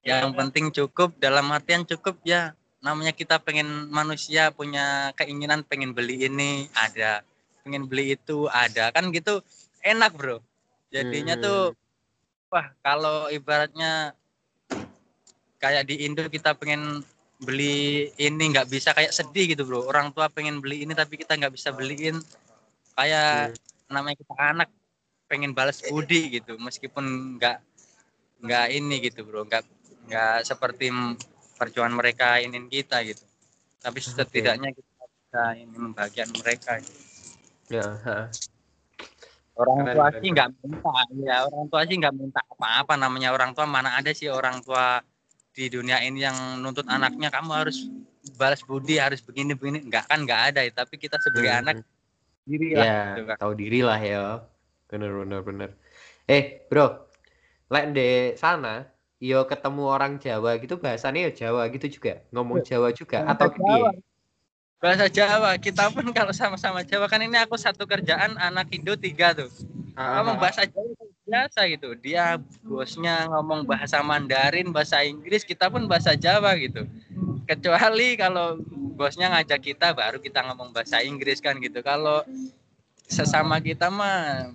yang 0.00 0.32
penting 0.32 0.72
cukup 0.72 1.12
dalam 1.20 1.52
artian 1.52 1.84
cukup 1.84 2.16
ya 2.24 2.56
namanya 2.80 3.12
kita 3.12 3.36
pengen 3.36 3.92
manusia 3.92 4.48
punya 4.48 5.12
keinginan 5.20 5.68
pengen 5.68 5.92
beli 5.92 6.32
ini 6.32 6.72
ada 6.72 7.20
pengen 7.60 7.84
beli 7.84 8.16
itu 8.16 8.48
ada 8.48 8.88
kan 8.88 9.12
gitu 9.12 9.44
enak 9.84 10.16
bro 10.16 10.40
jadinya 10.88 11.36
Hmm. 11.36 11.44
tuh 11.44 11.60
wah 12.48 12.72
kalau 12.80 13.28
ibaratnya 13.28 14.16
kayak 15.60 15.92
di 15.92 16.08
Indo 16.08 16.24
kita 16.32 16.56
pengen 16.56 17.04
beli 17.38 18.10
ini 18.18 18.44
nggak 18.50 18.66
bisa 18.66 18.90
kayak 18.90 19.14
sedih 19.14 19.54
gitu 19.54 19.62
bro. 19.62 19.86
Orang 19.86 20.10
tua 20.10 20.26
pengen 20.26 20.58
beli 20.58 20.82
ini 20.82 20.92
tapi 20.92 21.14
kita 21.18 21.38
nggak 21.38 21.54
bisa 21.54 21.70
beliin. 21.70 22.18
Kayak 22.98 23.54
namanya 23.86 24.16
kita 24.18 24.34
anak 24.34 24.68
pengen 25.30 25.54
balas 25.54 25.80
budi 25.86 26.40
gitu. 26.40 26.58
Meskipun 26.58 27.38
nggak 27.38 27.58
nggak 28.42 28.66
ini 28.74 28.96
gitu 29.06 29.22
bro. 29.22 29.46
Nggak 29.46 29.62
nggak 30.10 30.38
seperti 30.42 30.90
perjuangan 31.58 31.94
mereka 31.94 32.42
ingin 32.42 32.66
kita 32.66 33.02
gitu. 33.06 33.22
Tapi 33.78 33.98
setidaknya 34.02 34.74
kita 34.74 35.04
bisa 35.06 35.42
ini 35.54 35.76
membahagiakan 35.78 36.34
mereka 36.42 36.72
gitu. 36.82 37.00
Ya, 37.68 37.84
ha. 37.84 38.32
orang 39.58 39.76
Keren, 39.84 39.94
tua 39.94 40.06
keren, 40.08 40.20
sih 40.24 40.30
nggak 40.32 40.48
minta 40.64 40.94
ya. 41.20 41.36
Orang 41.44 41.64
tua 41.68 41.82
sih 41.84 41.96
nggak 42.00 42.14
minta 42.16 42.40
apa-apa. 42.48 42.94
Namanya 42.96 43.30
orang 43.30 43.52
tua 43.52 43.68
mana 43.68 43.94
ada 43.94 44.10
sih 44.10 44.26
orang 44.32 44.64
tua 44.64 45.04
di 45.58 45.66
dunia 45.66 45.98
ini 46.00 46.22
yang 46.22 46.62
nuntut 46.62 46.86
anaknya 46.86 47.34
kamu 47.34 47.50
harus 47.50 47.90
balas 48.38 48.62
budi 48.62 49.02
harus 49.02 49.18
begini 49.18 49.58
begini 49.58 49.82
nggak 49.82 50.06
kan 50.06 50.22
nggak 50.22 50.54
ada 50.54 50.60
ya 50.62 50.70
tapi 50.72 50.94
kita 50.94 51.18
sebagai 51.18 51.50
Hmm. 51.50 51.60
anak 51.66 51.74
diri 52.46 52.68
lah 52.72 52.86
Ya, 52.86 52.98
gitu 53.10 53.22
kan. 53.26 53.36
tahu 53.36 53.52
diri 53.52 53.80
lah 53.82 53.98
ya. 53.98 54.24
Bener 54.86 55.10
bener 55.12 55.40
bener. 55.42 55.70
Eh, 56.24 56.64
Bro. 56.64 57.10
Lek 57.68 57.84
di 57.92 58.08
sana 58.34 58.86
yo 59.18 59.44
ketemu 59.44 59.82
orang 59.84 60.16
Jawa 60.16 60.56
gitu 60.56 60.78
bahasanya 60.78 61.28
ya 61.28 61.32
Jawa 61.34 61.66
gitu 61.68 61.90
juga. 61.90 62.22
Ngomong 62.30 62.62
Jawa 62.62 62.88
juga 62.94 63.20
Bahasa 63.20 63.34
atau 63.34 63.48
Jawa. 63.52 63.90
bahasa 64.78 65.06
Jawa 65.10 65.50
kita 65.58 65.90
pun 65.90 66.06
kalau 66.14 66.30
sama-sama 66.30 66.86
Jawa 66.86 67.10
kan 67.10 67.18
ini 67.18 67.34
aku 67.34 67.58
satu 67.58 67.82
kerjaan 67.82 68.38
anak 68.38 68.70
Indo 68.70 68.94
tiga 68.94 69.34
tuh 69.34 69.50
Ah, 69.92 70.22
ngomong 70.22 70.38
bahasa 70.38 70.62
Jawa 70.64 70.86
biasa 71.28 71.60
gitu. 71.68 71.92
Dia 72.00 72.40
bosnya 72.64 73.28
ngomong 73.28 73.68
bahasa 73.68 74.00
Mandarin 74.00 74.72
bahasa 74.72 75.04
Inggris 75.04 75.44
kita 75.44 75.68
pun 75.68 75.84
bahasa 75.84 76.16
Jawa 76.16 76.56
gitu. 76.56 76.88
Kecuali 77.44 78.16
kalau 78.16 78.56
bosnya 78.96 79.28
ngajak 79.28 79.60
kita 79.60 79.92
baru 79.92 80.16
kita 80.18 80.40
ngomong 80.48 80.72
bahasa 80.72 81.04
Inggris 81.04 81.44
kan 81.44 81.60
gitu. 81.60 81.84
Kalau 81.84 82.24
sesama 83.04 83.60
kita 83.60 83.92
mah 83.92 84.48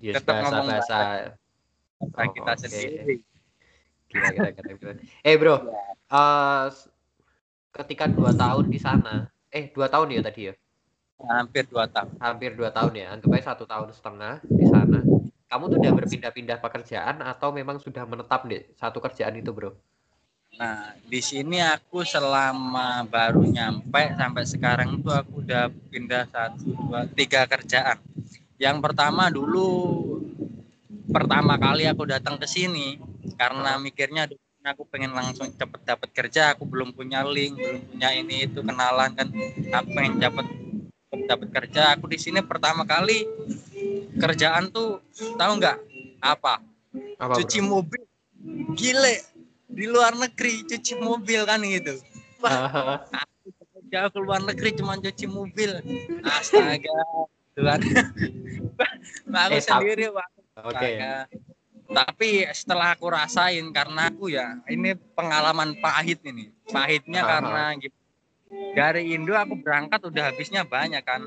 Yes, 0.00 0.16
tetap 0.16 0.40
ngomong 0.48 0.64
bahasa-bahasa 0.64 0.96
bahasa 2.00 2.24
Oh, 2.24 2.32
kita 2.32 2.52
oke. 2.56 2.64
sendiri. 2.64 3.16
Gila, 4.08 4.28
gila, 4.32 4.48
gila, 4.56 4.72
gila. 4.80 4.94
Eh 5.20 5.36
bro, 5.36 5.56
s- 6.72 6.88
ketika 7.76 8.08
dua 8.08 8.32
tahun 8.32 8.72
di 8.72 8.80
sana, 8.80 9.28
eh 9.52 9.68
dua 9.68 9.86
tahun 9.92 10.16
ya 10.16 10.24
tadi 10.24 10.48
ya, 10.48 10.54
hampir 11.28 11.68
dua 11.68 11.84
tahun. 11.86 12.16
Hampir 12.16 12.56
dua 12.56 12.72
tahun 12.72 12.92
ya, 12.96 13.06
anggap 13.12 13.30
aja 13.36 13.52
satu 13.52 13.68
tahun 13.68 13.92
setengah 13.92 14.40
di 14.42 14.64
sana. 14.64 14.98
Kamu 15.50 15.66
tuh 15.66 15.82
udah 15.82 15.92
berpindah-pindah 15.98 16.62
pekerjaan 16.62 17.26
atau 17.26 17.50
memang 17.50 17.82
sudah 17.82 18.06
menetap 18.06 18.46
di 18.46 18.62
satu 18.78 19.02
kerjaan 19.02 19.34
itu 19.34 19.50
bro? 19.50 19.74
Nah, 20.54 20.94
di 21.02 21.18
sini 21.18 21.58
aku 21.58 22.06
selama 22.06 23.02
baru 23.02 23.42
nyampe 23.42 24.14
sampai 24.14 24.46
sekarang 24.46 25.02
tuh 25.02 25.10
aku 25.10 25.42
udah 25.42 25.66
pindah 25.90 26.30
satu, 26.30 26.70
dua, 26.70 27.02
tiga 27.18 27.50
kerjaan. 27.50 27.98
Yang 28.62 28.78
pertama 28.78 29.26
dulu 29.26 29.66
pertama 31.10 31.58
kali 31.58 31.90
aku 31.90 32.06
datang 32.06 32.38
ke 32.38 32.46
sini 32.46 33.02
karena 33.34 33.74
mikirnya 33.82 34.30
"Aduh, 34.30 34.38
aku 34.62 34.86
pengen 34.86 35.18
langsung 35.18 35.50
cepet 35.50 35.82
dapat 35.82 36.14
kerja, 36.14 36.54
aku 36.54 36.62
belum 36.62 36.94
punya 36.94 37.26
link, 37.26 37.58
belum 37.58 37.90
punya 37.90 38.14
ini 38.14 38.46
itu 38.46 38.62
kenalan 38.62 39.10
kan, 39.18 39.26
aku 39.74 39.88
pengen 39.98 40.14
cepet 40.22 40.46
dapat 41.26 41.48
kerja. 41.50 41.82
Aku 41.98 42.06
di 42.06 42.22
sini 42.22 42.38
pertama 42.38 42.86
kali 42.86 43.26
kerjaan 44.18 44.72
tuh 44.72 44.98
tahu 45.38 45.52
nggak 45.60 45.78
apa? 46.20 46.58
Apa 47.20 47.34
cuci 47.38 47.60
mobil 47.62 48.02
gile 48.74 49.22
di 49.70 49.86
luar 49.86 50.16
negeri 50.16 50.66
cuci 50.66 50.98
mobil 50.98 51.46
kan 51.46 51.62
gitu 51.62 52.00
bro? 52.40 52.50
jauh 53.90 54.10
ke 54.10 54.18
luar 54.22 54.40
negeri 54.46 54.70
cuma 54.78 54.94
cuci 54.98 55.26
mobil 55.26 55.70
astaga 56.22 56.94
Tuhan 57.58 57.80
aku 59.34 59.58
Eh, 59.58 59.62
sendiri 59.62 60.06
Wak. 60.14 60.28
Oke. 60.62 60.88
Tapi 61.90 62.46
setelah 62.54 62.94
aku 62.94 63.10
rasain 63.10 63.66
karena 63.74 64.14
aku 64.14 64.30
ya 64.30 64.62
ini 64.70 64.94
pengalaman 65.18 65.74
pahit 65.82 66.22
ini 66.22 66.54
pahitnya 66.70 67.26
karena 67.26 67.74
gitu. 67.82 67.99
Dari 68.74 69.14
Indo 69.14 69.34
aku 69.34 69.58
berangkat 69.62 70.00
udah 70.02 70.30
habisnya 70.34 70.66
banyak 70.66 71.02
kan 71.06 71.26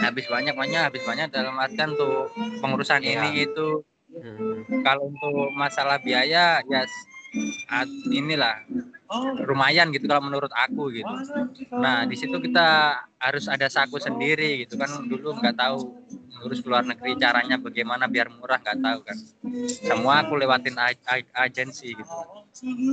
habis 0.00 0.26
banyak 0.26 0.54
banyak 0.56 0.80
habis 0.80 1.02
banyak 1.04 1.28
dalam 1.28 1.54
artian 1.60 1.92
tuh 1.94 2.28
pengurusan 2.58 3.04
Iya. 3.04 3.28
ini 3.28 3.46
itu 3.46 3.84
Hmm. 4.12 4.84
kalau 4.84 5.08
untuk 5.08 5.32
masalah 5.56 5.96
biaya 5.96 6.60
ya 6.60 6.82
inilah 8.12 8.60
lumayan 9.48 9.88
gitu 9.88 10.04
kalau 10.04 10.20
menurut 10.20 10.52
aku 10.52 10.92
gitu. 10.92 11.08
Nah 11.72 12.04
di 12.04 12.12
situ 12.20 12.36
kita 12.36 12.92
harus 13.16 13.48
ada 13.48 13.72
saku 13.72 13.96
sendiri 13.96 14.64
gitu 14.64 14.76
kan 14.76 14.88
dulu 15.08 15.32
nggak 15.40 15.56
tahu 15.56 15.96
ngurus 16.42 16.66
luar 16.66 16.82
negeri 16.82 17.14
caranya 17.14 17.54
bagaimana 17.54 18.10
biar 18.10 18.26
murah 18.34 18.58
nggak 18.58 18.78
tahu 18.82 19.00
kan. 19.06 19.18
Semua 19.70 20.26
aku 20.26 20.34
lewatin 20.34 20.74
agensi 21.30 21.94
gitu. 21.94 22.16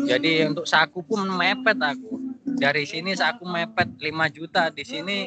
Jadi 0.05 0.45
untuk 0.45 0.69
saku 0.69 1.01
pun 1.01 1.25
mepet 1.25 1.81
aku. 1.81 2.21
Dari 2.45 2.85
sini 2.85 3.17
saku 3.17 3.49
mepet 3.49 3.89
5 3.97 4.37
juta 4.37 4.69
di 4.69 4.85
sini 4.85 5.17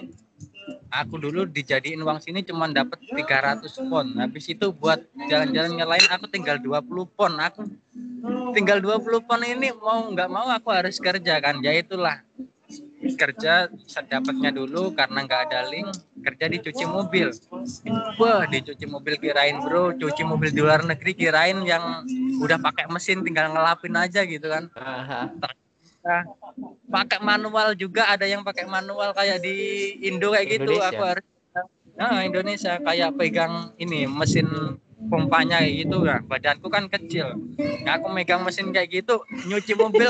aku 0.92 1.18
dulu 1.18 1.48
dijadiin 1.48 1.98
uang 1.98 2.22
sini 2.22 2.46
cuma 2.46 2.70
dapat 2.70 3.02
300 3.10 3.66
pon. 3.90 4.06
Habis 4.14 4.54
itu 4.54 4.70
buat 4.70 5.02
jalan-jalan 5.26 5.74
yang 5.82 5.90
lain 5.90 6.06
aku 6.06 6.30
tinggal 6.30 6.62
20 6.62 6.86
pon. 7.18 7.32
Aku 7.42 7.66
tinggal 8.54 8.78
20 8.78 9.26
pon 9.26 9.42
ini 9.42 9.74
mau 9.74 10.06
nggak 10.06 10.30
mau 10.30 10.46
aku 10.52 10.70
harus 10.70 11.02
kerja 11.02 11.42
kan. 11.42 11.58
Ya 11.58 11.74
itulah 11.74 12.22
kerja 13.18 13.66
sedapatnya 13.90 14.54
dulu 14.54 14.94
karena 14.94 15.26
nggak 15.26 15.42
ada 15.50 15.66
link 15.66 15.90
kerja 16.22 16.46
dicuci 16.46 16.84
mobil 16.86 17.34
wah 18.16 18.46
dicuci 18.46 18.86
mobil 18.86 19.18
kirain 19.18 19.58
bro 19.58 19.90
cuci 19.98 20.22
mobil 20.22 20.54
di 20.54 20.62
luar 20.62 20.86
negeri 20.86 21.12
kirain 21.18 21.58
yang 21.66 22.06
udah 22.38 22.58
pakai 22.62 22.86
mesin 22.90 23.26
tinggal 23.26 23.50
ngelapin 23.50 23.94
aja 23.98 24.22
gitu 24.26 24.46
kan. 24.50 24.70
Nah, 26.02 26.26
pakai 26.90 27.22
manual 27.22 27.78
juga 27.78 28.10
ada 28.10 28.26
yang 28.26 28.42
pakai 28.42 28.66
manual 28.66 29.14
kayak 29.14 29.38
di 29.38 29.54
Indo 30.02 30.34
kayak 30.34 30.58
gitu 30.58 30.74
Indonesia. 30.74 30.90
aku 30.90 31.02
harus 31.06 31.26
nah 31.92 32.24
Indonesia 32.24 32.72
kayak 32.82 33.14
pegang 33.20 33.70
ini 33.78 34.08
mesin 34.10 34.48
pompanya 35.10 35.62
kayak 35.62 35.86
gitu 35.86 35.96
nah 36.02 36.20
badanku 36.22 36.66
kan 36.68 36.86
kecil. 36.86 37.34
Nah, 37.86 37.98
aku 37.98 38.06
megang 38.12 38.42
mesin 38.42 38.70
kayak 38.70 39.02
gitu 39.02 39.22
nyuci 39.48 39.74
mobil. 39.74 40.08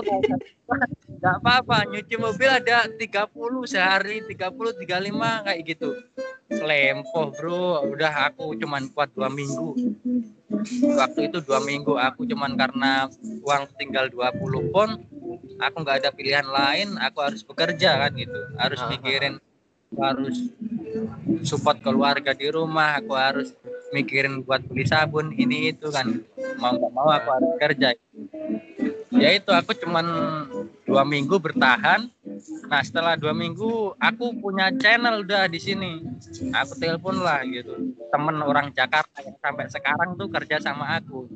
Nggak 1.23 1.37
apa-apa 1.45 1.87
nyuci 1.89 2.17
mobil 2.19 2.49
ada 2.51 2.89
30 2.89 3.31
sehari 3.69 4.25
30 4.27 4.75
35 4.83 5.47
kayak 5.47 5.61
gitu. 5.65 5.91
Lempoh 6.51 7.33
bro. 7.37 7.87
Udah 7.89 8.33
aku 8.33 8.59
cuman 8.59 8.91
kuat 8.93 9.13
dua 9.15 9.31
minggu. 9.33 9.77
Waktu 10.83 11.33
itu 11.33 11.39
dua 11.41 11.65
minggu 11.65 11.97
aku 11.97 12.29
cuman 12.29 12.59
karena 12.59 13.09
uang 13.41 13.73
tinggal 13.81 14.11
20 14.13 14.73
pon 14.73 14.91
aku 15.63 15.77
nggak 15.81 16.05
ada 16.05 16.11
pilihan 16.13 16.45
lain 16.45 16.99
aku 17.01 17.19
harus 17.23 17.41
bekerja 17.47 18.03
kan 18.07 18.13
gitu. 18.19 18.41
Harus 18.59 18.81
mikirin 18.91 19.41
aku 19.93 20.01
harus 20.01 20.37
support 21.45 21.77
keluarga 21.85 22.33
di 22.33 22.49
rumah 22.49 22.97
aku 22.97 23.13
harus 23.13 23.53
mikirin 23.93 24.41
buat 24.41 24.65
beli 24.65 24.89
sabun 24.89 25.37
ini 25.37 25.77
itu 25.77 25.93
kan. 25.93 26.25
Mau 26.57 26.73
nggak 26.73 26.93
mau 26.97 27.13
aku 27.13 27.29
harus 27.29 27.53
kerja. 27.61 27.89
Ya 29.13 29.29
itu 29.37 29.53
aku 29.53 29.77
cuman 29.77 30.07
dua 30.89 31.05
minggu 31.05 31.37
bertahan. 31.37 32.09
Nah 32.73 32.81
setelah 32.81 33.21
dua 33.21 33.37
minggu 33.37 33.93
aku 34.01 34.33
punya 34.41 34.73
channel 34.81 35.21
udah 35.21 35.45
di 35.45 35.61
sini. 35.61 36.01
Aku 36.57 36.73
telepon 36.81 37.21
lah 37.21 37.45
gitu. 37.45 37.93
Temen 38.09 38.41
orang 38.41 38.73
Jakarta 38.73 39.21
yang 39.21 39.37
sampai 39.45 39.69
sekarang 39.69 40.17
tuh 40.17 40.33
kerja 40.33 40.57
sama 40.65 40.97
aku. 40.97 41.29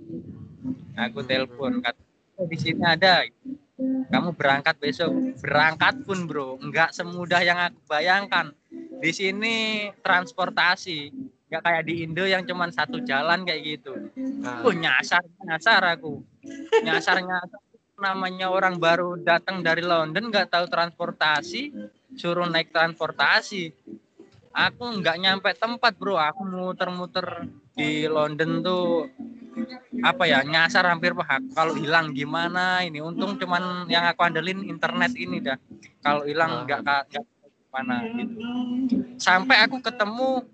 Aku 0.96 1.20
telepon 1.28 1.84
kata 1.84 2.00
"Oh, 2.40 2.48
di 2.48 2.56
sini 2.56 2.80
ada 2.80 3.20
kamu 4.08 4.32
berangkat 4.32 4.76
besok. 4.80 5.12
Berangkat 5.44 6.00
pun 6.08 6.24
bro. 6.24 6.56
Nggak 6.56 6.96
semudah 6.96 7.40
yang 7.44 7.60
aku 7.60 7.78
bayangkan. 7.84 8.52
Di 8.72 9.10
sini 9.12 9.88
transportasi. 10.00 11.12
Nggak 11.46 11.62
kayak 11.62 11.82
di 11.86 11.94
Indo 12.02 12.24
yang 12.24 12.42
cuman 12.48 12.72
satu 12.72 13.04
jalan 13.04 13.44
kayak 13.44 13.62
gitu. 13.62 13.92
Ah. 14.42 14.64
Oh 14.64 14.72
nyasar 14.72 15.22
nyasar 15.44 15.82
aku. 15.84 16.24
Nyasar 16.82 17.20
nyasar 17.20 17.60
namanya 17.96 18.52
orang 18.52 18.76
baru 18.76 19.16
datang 19.16 19.64
dari 19.64 19.80
London 19.80 20.28
nggak 20.28 20.52
tahu 20.52 20.68
transportasi 20.68 21.72
suruh 22.16 22.48
naik 22.48 22.72
transportasi. 22.72 23.72
Aku 24.56 24.84
nggak 24.88 25.20
nyampe 25.20 25.52
tempat 25.52 25.92
bro. 26.00 26.16
Aku 26.16 26.48
muter-muter 26.48 27.44
di 27.76 28.08
London 28.08 28.64
tuh 28.64 29.04
apa 30.04 30.28
ya 30.28 30.44
nyasar 30.44 30.84
hampir 30.86 31.16
paham 31.16 31.48
kalau 31.56 31.72
hilang 31.76 32.12
gimana 32.12 32.84
ini? 32.84 33.00
Untung 33.00 33.40
cuman 33.40 33.88
yang 33.88 34.04
aku 34.04 34.20
andelin 34.24 34.64
internet 34.68 35.12
ini 35.16 35.40
dah. 35.40 35.56
Kalau 36.04 36.28
hilang 36.28 36.68
nggak 36.68 36.80
nggak 36.84 37.24
mana 37.72 38.04
gitu. 38.04 38.36
Sampai 39.20 39.60
aku 39.64 39.80
ketemu 39.80 40.44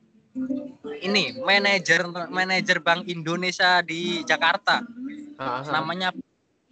ini 1.03 1.37
manajer 1.45 2.09
manajer 2.31 2.79
Bank 2.81 3.11
Indonesia 3.11 3.83
di 3.85 4.23
Jakarta. 4.25 4.81
Namanya 5.69 6.15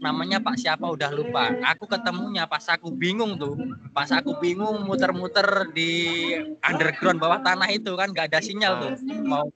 namanya 0.00 0.40
Pak 0.40 0.56
siapa 0.56 0.88
udah 0.88 1.12
lupa. 1.12 1.52
Aku 1.76 1.84
ketemunya 1.84 2.48
pas 2.48 2.64
aku 2.72 2.88
bingung 2.90 3.36
tuh. 3.36 3.54
Pas 3.92 4.08
aku 4.08 4.34
bingung 4.40 4.82
muter-muter 4.88 5.68
di 5.76 6.32
underground 6.64 7.20
bawah 7.20 7.38
tanah 7.44 7.68
itu 7.68 7.92
kan 7.94 8.10
gak 8.10 8.32
ada 8.32 8.40
sinyal 8.40 8.80
tuh. 8.80 8.92
Mau 9.22 9.46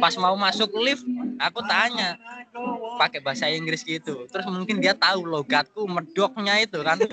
Pas 0.00 0.14
mau 0.16 0.32
masuk 0.32 0.72
lift, 0.80 1.04
aku 1.36 1.60
tanya 1.68 2.16
pakai 2.96 3.20
bahasa 3.20 3.50
Inggris 3.50 3.84
gitu. 3.84 4.24
Terus 4.30 4.46
mungkin 4.48 4.80
dia 4.80 4.96
tahu 4.96 5.28
logatku 5.28 5.84
medoknya 5.84 6.62
itu 6.64 6.80
kan. 6.80 6.96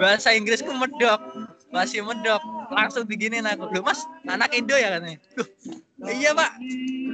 bahasa 0.00 0.30
Inggrisku 0.32 0.70
medok 0.70 1.18
masih 1.70 2.02
medok. 2.02 2.42
Langsung 2.70 3.06
begini 3.06 3.42
aku. 3.42 3.70
Lu 3.74 3.82
mas 3.82 4.06
anak 4.26 4.50
Indo 4.54 4.74
ya 4.74 4.98
katanya? 4.98 5.18
Duh, 5.34 5.48
iya 6.10 6.30
pak. 6.34 6.50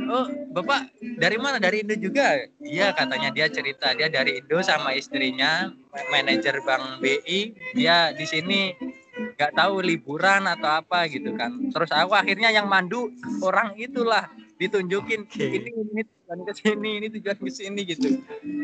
Oh 0.07 0.27
bapak 0.53 0.92
dari 1.21 1.37
mana? 1.40 1.57
Dari 1.61 1.85
Indo 1.85 1.97
juga? 1.97 2.45
Iya 2.61 2.92
katanya 2.97 3.33
dia 3.33 3.47
cerita. 3.49 3.92
Dia 3.97 4.09
dari 4.09 4.40
Indo 4.40 4.61
sama 4.64 4.92
istrinya 4.97 5.73
manajer 6.12 6.61
bank 6.64 7.01
BI 7.01 7.57
dia 7.77 8.12
di 8.12 8.27
sini 8.29 8.73
nggak 9.37 9.57
tahu 9.57 9.81
liburan 9.85 10.49
atau 10.49 10.81
apa 10.81 11.09
gitu 11.09 11.37
kan. 11.37 11.73
Terus 11.73 11.90
aku 11.92 12.12
akhirnya 12.16 12.53
yang 12.53 12.69
mandu 12.69 13.12
orang 13.45 13.77
itulah 13.77 14.29
ditunjukin 14.57 15.29
okay. 15.29 15.61
ini 15.61 15.71
ini 15.73 16.03
tujuan 16.05 16.40
ke 16.49 16.53
sini 16.57 16.90
ini 16.97 17.07
tujuan 17.12 17.37
ke 17.37 17.51
sini 17.53 17.81
gitu. 17.85 18.09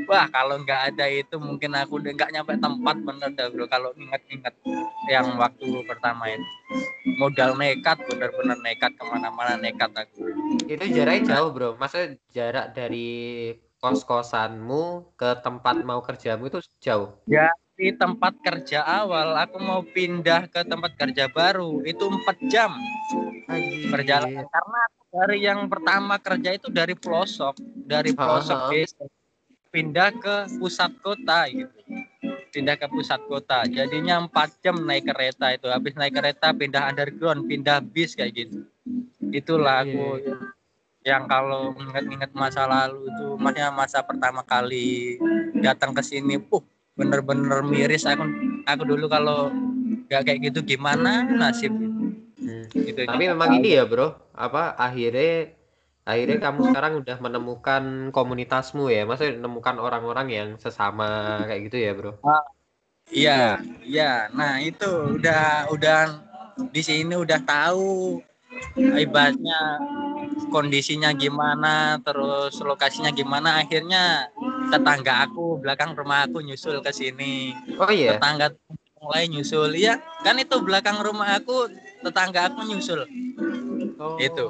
Wah 0.08 0.26
kalau 0.32 0.60
nggak 0.64 0.96
ada 0.96 1.06
itu 1.08 1.36
mungkin 1.36 1.76
aku 1.76 2.00
udah 2.00 2.12
nggak 2.16 2.32
nyampe 2.32 2.56
tempat 2.56 2.96
bener 3.04 3.30
dah 3.36 3.46
bro. 3.52 3.64
Kalau 3.68 3.92
ingat-ingat 3.94 4.54
yang 5.12 5.36
waktu 5.36 5.68
pertama 5.84 6.32
ini 6.32 6.46
modal 7.20 7.54
nekat 7.60 8.00
bener-bener 8.08 8.58
nekat 8.64 8.96
ke 8.96 9.04
mana-mana 9.04 9.60
nekat 9.60 9.92
aku. 9.92 10.32
Itu 10.64 10.84
jaraknya 10.88 11.36
jauh 11.36 11.52
bro. 11.52 11.76
Masa 11.76 12.16
jarak 12.32 12.72
dari 12.72 13.52
kos-kosanmu 13.82 15.12
ke 15.18 15.44
tempat 15.44 15.84
mau 15.84 16.00
kerjamu 16.00 16.48
itu 16.48 16.64
jauh? 16.80 17.12
Ya 17.28 17.52
di 17.76 17.90
tempat 17.92 18.38
kerja 18.44 18.84
awal 18.84 19.34
aku 19.34 19.56
mau 19.58 19.80
pindah 19.82 20.46
ke 20.46 20.62
tempat 20.62 20.94
kerja 20.94 21.26
baru 21.32 21.82
itu 21.82 22.04
empat 22.04 22.36
jam 22.48 22.70
perjalanan. 23.90 24.46
Karena 24.46 24.82
dari 25.12 25.44
yang 25.44 25.68
pertama 25.68 26.16
kerja 26.16 26.56
itu 26.56 26.72
dari 26.72 26.96
pelosok 26.96 27.60
dari 27.84 28.16
pelosok 28.16 28.72
desa 28.72 29.04
pindah 29.72 30.10
ke 30.20 30.36
pusat 30.60 30.92
kota 31.00 31.48
gitu. 31.48 31.72
Pindah 32.52 32.76
ke 32.76 32.84
pusat 32.92 33.20
kota. 33.24 33.64
Jadinya 33.64 34.20
empat 34.20 34.60
jam 34.60 34.76
naik 34.84 35.08
kereta 35.08 35.56
itu. 35.56 35.72
Habis 35.72 35.96
naik 35.96 36.12
kereta 36.12 36.52
pindah 36.52 36.92
underground 36.92 37.48
pindah 37.48 37.80
bis 37.80 38.12
kayak 38.12 38.36
gitu. 38.36 38.68
Itulah 39.32 39.82
aku. 39.88 40.20
Yeah. 40.20 40.40
yang 41.02 41.26
kalau 41.26 41.74
ingat-ingat 41.74 42.30
masa 42.30 42.62
lalu 42.62 43.10
itu 43.10 43.34
maksudnya 43.34 43.74
masa 43.74 44.06
pertama 44.06 44.46
kali 44.46 45.18
datang 45.58 45.90
ke 45.90 45.98
sini 45.98 46.38
uh 46.38 46.62
bener-bener 46.94 47.58
miris. 47.66 48.06
Aku 48.06 48.22
aku 48.70 48.82
dulu 48.86 49.10
kalau 49.10 49.50
gak 50.06 50.30
kayak 50.30 50.46
gitu 50.46 50.62
gimana 50.62 51.26
nasib 51.26 51.74
Hmm. 52.70 52.84
Gitu, 52.86 53.00
Tapi 53.02 53.24
memang 53.28 53.48
ini 53.58 53.74
ya 53.74 53.84
bro, 53.88 54.14
apa 54.36 54.76
akhirnya 54.78 55.54
akhirnya 56.02 56.38
kamu 56.42 56.60
sekarang 56.70 56.92
udah 57.02 57.16
menemukan 57.22 57.84
komunitasmu 58.10 58.90
ya, 58.90 59.06
maksudnya 59.06 59.38
menemukan 59.42 59.76
orang-orang 59.78 60.26
yang 60.30 60.48
sesama 60.58 61.42
kayak 61.46 61.70
gitu 61.70 61.76
ya 61.78 61.92
bro? 61.94 62.12
Ah, 62.22 62.44
iya, 63.10 63.58
iya. 63.86 64.30
Nah 64.34 64.58
itu 64.62 65.18
udah 65.18 65.70
udah 65.70 66.00
di 66.70 66.82
sini 66.82 67.14
udah 67.14 67.38
tahu 67.42 68.18
ibaratnya 68.76 69.78
kondisinya 70.50 71.10
gimana, 71.14 71.98
terus 72.02 72.58
lokasinya 72.62 73.10
gimana. 73.14 73.62
Akhirnya 73.62 74.26
tetangga 74.70 75.26
aku 75.26 75.58
belakang 75.62 75.94
rumah 75.94 76.26
aku 76.26 76.42
nyusul 76.42 76.82
ke 76.82 76.90
sini. 76.90 77.54
Oh 77.78 77.90
iya. 77.90 78.18
Tetangga 78.18 78.52
mulai 79.02 79.26
nyusul 79.26 79.74
ya 79.74 79.98
kan 80.22 80.38
itu 80.38 80.62
belakang 80.62 81.02
rumah 81.02 81.42
aku 81.42 81.66
tetangga 82.02 82.50
aku 82.50 82.60
nyusul 82.66 83.00
oh. 83.96 84.18
itu 84.18 84.46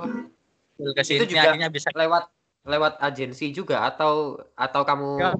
ke 0.97 1.03
sini 1.05 1.19
itu 1.23 1.37
juga 1.37 1.53
akhirnya 1.53 1.69
bisa 1.69 1.89
lewat 1.95 2.25
lewat 2.67 2.95
agensi 3.03 3.51
juga 3.51 3.87
atau 3.87 4.39
atau 4.55 4.83
kamu 4.87 5.09
ya, 5.19 5.31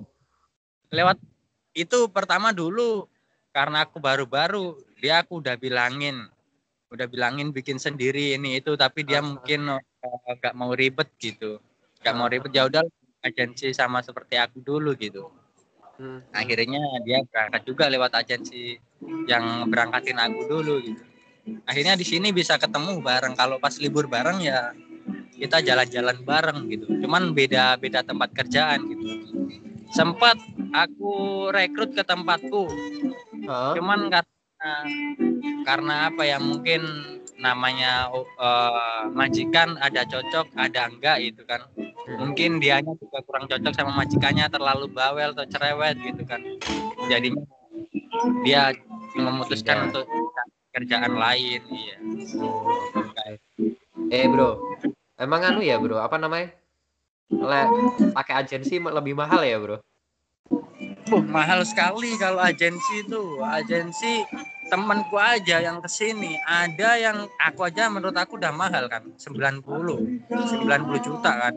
lewat 0.91 1.19
itu 1.73 1.99
pertama 2.13 2.53
dulu 2.53 3.07
karena 3.55 3.87
aku 3.87 3.99
baru-baru 3.99 4.77
dia 5.01 5.25
aku 5.25 5.41
udah 5.41 5.57
bilangin 5.57 6.29
udah 6.93 7.09
bilangin 7.09 7.51
bikin 7.51 7.81
sendiri 7.81 8.37
ini 8.37 8.61
itu 8.61 8.77
tapi 8.77 9.01
dia 9.03 9.25
uh, 9.25 9.25
mungkin 9.25 9.81
eh, 9.81 10.37
nggak 10.37 10.53
uh, 10.53 10.59
mau 10.59 10.77
ribet 10.77 11.09
gitu. 11.17 11.57
Nggak 12.05 12.13
uh, 12.13 12.19
mau 12.21 12.29
ribet 12.29 12.53
ya 12.53 12.69
udah 12.69 12.85
agensi 13.25 13.73
sama 13.73 14.05
seperti 14.05 14.37
aku 14.37 14.61
dulu 14.61 14.93
gitu. 15.01 15.33
Hmm. 15.93 16.25
akhirnya 16.33 16.81
dia 17.05 17.21
berangkat 17.29 17.63
juga 17.69 17.85
lewat 17.87 18.17
agensi 18.17 18.81
yang 19.29 19.69
berangkatin 19.69 20.17
aku 20.19 20.41
dulu 20.49 20.75
gitu 20.81 21.12
akhirnya 21.67 21.95
di 21.99 22.07
sini 22.07 22.31
bisa 22.31 22.59
ketemu 22.59 23.03
bareng. 23.03 23.35
Kalau 23.35 23.59
pas 23.59 23.75
libur 23.79 24.07
bareng 24.07 24.43
ya 24.43 24.73
kita 25.37 25.63
jalan-jalan 25.63 26.23
bareng 26.23 26.59
gitu. 26.71 26.87
Cuman 27.03 27.35
beda 27.35 27.79
beda 27.79 28.07
tempat 28.07 28.31
kerjaan 28.35 28.87
gitu. 28.87 29.07
Sempat 29.93 30.39
aku 30.73 31.49
rekrut 31.51 31.93
ke 31.93 32.03
tempatku. 32.07 32.69
Huh? 33.43 33.75
cuman 33.75 34.07
karena 34.07 34.71
karena 35.67 35.95
apa 36.07 36.23
ya 36.23 36.39
mungkin 36.39 36.79
namanya 37.43 38.07
uh, 38.39 39.11
majikan 39.11 39.75
ada 39.83 40.07
cocok 40.07 40.47
ada 40.55 40.87
enggak 40.87 41.19
gitu 41.27 41.43
kan. 41.43 41.67
Mungkin 42.07 42.63
dianya 42.63 42.95
juga 42.95 43.19
kurang 43.27 43.51
cocok 43.51 43.75
sama 43.75 44.07
majikannya 44.07 44.47
terlalu 44.47 44.87
bawel 44.95 45.35
atau 45.35 45.47
cerewet 45.51 45.99
gitu 45.99 46.23
kan. 46.23 46.39
Jadinya 47.11 47.43
dia 48.47 48.71
memutuskan 49.19 49.77
ya. 49.77 49.85
untuk 49.91 50.07
kerjaan 50.73 51.13
lain 51.15 51.61
iya. 51.69 51.97
Eh 54.09 54.27
bro. 54.29 54.57
Emang 55.21 55.45
anu 55.45 55.61
ya 55.61 55.77
bro? 55.77 56.01
Apa 56.01 56.17
namanya? 56.17 56.51
Le 57.33 57.63
pakai 58.13 58.45
agensi 58.45 58.81
lebih 58.81 59.15
mahal 59.17 59.45
ya 59.45 59.57
bro? 59.61 59.79
Uh, 61.13 61.25
mahal 61.29 61.61
sekali 61.65 62.17
kalau 62.17 62.41
agensi 62.41 63.05
itu. 63.05 63.41
Agensi 63.45 64.25
temanku 64.73 65.21
aja 65.21 65.61
yang 65.61 65.85
ke 65.85 65.89
sini. 65.93 66.41
Ada 66.49 66.97
yang 66.97 67.29
aku 67.37 67.69
aja 67.69 67.93
menurut 67.93 68.17
aku 68.17 68.41
udah 68.41 68.57
mahal 68.57 68.89
kan 68.89 69.05
90 69.21 69.61
90 70.33 71.05
juta 71.05 71.31
kan. 71.37 71.55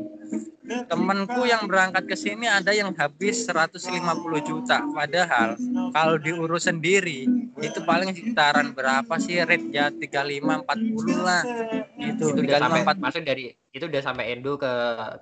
Temanku 0.91 1.47
yang 1.47 1.63
berangkat 1.71 2.11
ke 2.11 2.15
sini 2.19 2.51
ada 2.51 2.75
yang 2.75 2.91
habis 2.99 3.47
150 3.47 3.79
juta. 4.43 4.83
Padahal 4.91 5.55
kalau 5.95 6.19
diurus 6.19 6.67
sendiri 6.67 7.23
itu 7.63 7.79
paling 7.87 8.11
sekitaran 8.11 8.75
berapa 8.75 9.15
sih 9.15 9.39
rate 9.39 9.71
ya? 9.71 9.87
35 9.95 10.67
40 10.67 11.23
lah. 11.23 11.41
Itu, 11.95 12.35
itu 12.35 12.41
udah 12.43 12.59
sampai 12.59 12.83
4 12.83 12.99
masuk 12.99 13.23
dari 13.23 13.55
itu 13.71 13.85
udah 13.87 14.01
sampai 14.03 14.35
Endo 14.35 14.59
ke 14.59 14.73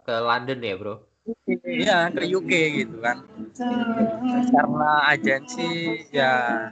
ke 0.01 0.13
London 0.17 0.57
ya 0.65 0.75
bro? 0.81 0.97
Iya 1.47 2.11
ke 2.11 2.27
UK 2.27 2.51
gitu 2.83 2.97
kan. 2.99 3.23
Karena 4.49 5.07
agensi 5.07 6.03
ya 6.11 6.67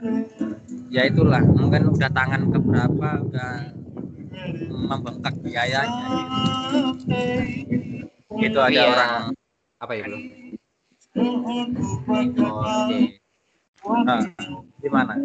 ya 0.92 1.08
itulah 1.08 1.40
mungkin 1.40 1.88
udah 1.88 2.10
tangan 2.12 2.52
keberapa 2.52 3.08
udah 3.24 3.52
membengkak 4.92 5.34
biayanya 5.40 6.08
gitu. 8.36 8.44
itu 8.44 8.58
ada 8.60 8.76
iya. 8.76 8.92
orang. 8.92 9.32
Apa 9.80 9.92
ya 9.96 10.04
oke. 10.04 10.20
Nah, 13.82 14.22
gimana? 14.78 15.18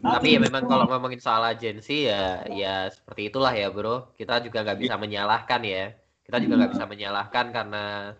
Tapi 0.00 0.26
ya 0.32 0.38
memang 0.40 0.64
kalau 0.64 0.88
ngomongin 0.88 1.20
soal 1.20 1.44
agensi 1.44 2.08
ya 2.08 2.40
ya 2.48 2.88
seperti 2.88 3.28
itulah 3.28 3.52
ya 3.52 3.68
bro. 3.68 4.14
Kita 4.14 4.40
juga 4.40 4.62
nggak 4.62 4.80
bisa 4.80 4.94
menyalahkan 4.96 5.60
ya. 5.66 5.92
Kita 6.22 6.38
juga 6.42 6.54
nggak 6.62 6.72
bisa 6.78 6.86
menyalahkan 6.86 7.46
karena 7.52 8.14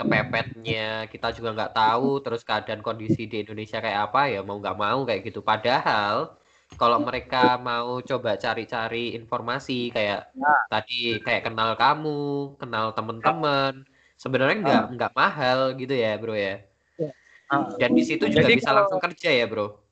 kepepetnya 0.00 1.04
kita 1.12 1.28
juga 1.36 1.52
nggak 1.52 1.74
tahu 1.76 2.24
terus 2.24 2.40
keadaan 2.40 2.80
kondisi 2.80 3.28
di 3.28 3.44
Indonesia 3.44 3.84
kayak 3.84 4.08
apa 4.08 4.32
ya 4.32 4.40
mau 4.40 4.56
nggak 4.56 4.78
mau 4.80 5.04
kayak 5.04 5.28
gitu 5.28 5.44
padahal 5.44 6.40
kalau 6.80 7.02
mereka 7.04 7.60
mau 7.60 8.00
coba 8.00 8.40
cari-cari 8.40 9.12
informasi 9.18 9.92
kayak 9.92 10.32
nah. 10.38 10.64
tadi 10.72 11.20
kayak 11.20 11.50
kenal 11.50 11.76
kamu 11.76 12.56
kenal 12.56 12.96
temen-temen 12.96 13.84
sebenarnya 14.16 14.56
nggak 14.64 14.82
nah. 14.86 14.92
nggak 14.96 15.12
mahal 15.12 15.58
gitu 15.76 15.92
ya 15.92 16.16
bro 16.16 16.32
ya, 16.32 16.64
ya. 16.96 17.10
Ah. 17.52 17.68
dan 17.76 17.90
di 17.92 18.02
situ 18.06 18.24
juga 18.30 18.46
Jadi 18.48 18.56
bisa 18.62 18.70
kalau... 18.72 18.78
langsung 18.86 19.00
kerja 19.02 19.30
ya 19.34 19.44
bro 19.44 19.89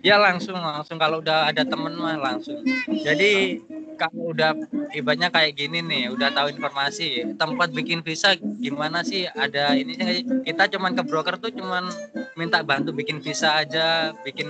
Ya 0.00 0.16
langsung 0.16 0.56
langsung 0.56 0.96
kalau 0.96 1.20
udah 1.20 1.52
ada 1.52 1.60
temen 1.60 1.92
mah 1.92 2.16
langsung. 2.16 2.56
Jadi 3.04 3.60
kalau 4.00 4.32
udah 4.32 4.56
ibaratnya 4.96 5.28
kayak 5.28 5.60
gini 5.60 5.84
nih, 5.84 6.08
udah 6.08 6.32
tahu 6.32 6.48
informasi 6.56 7.36
tempat 7.36 7.68
bikin 7.76 8.00
visa 8.00 8.32
gimana 8.64 9.04
sih? 9.04 9.28
Ada 9.28 9.76
ini 9.76 9.92
kita 10.40 10.72
cuman 10.72 10.96
ke 10.96 11.04
broker 11.04 11.36
tuh 11.36 11.52
cuman 11.52 11.84
minta 12.32 12.64
bantu 12.64 12.96
bikin 12.96 13.20
visa 13.20 13.60
aja, 13.60 14.16
bikin 14.24 14.48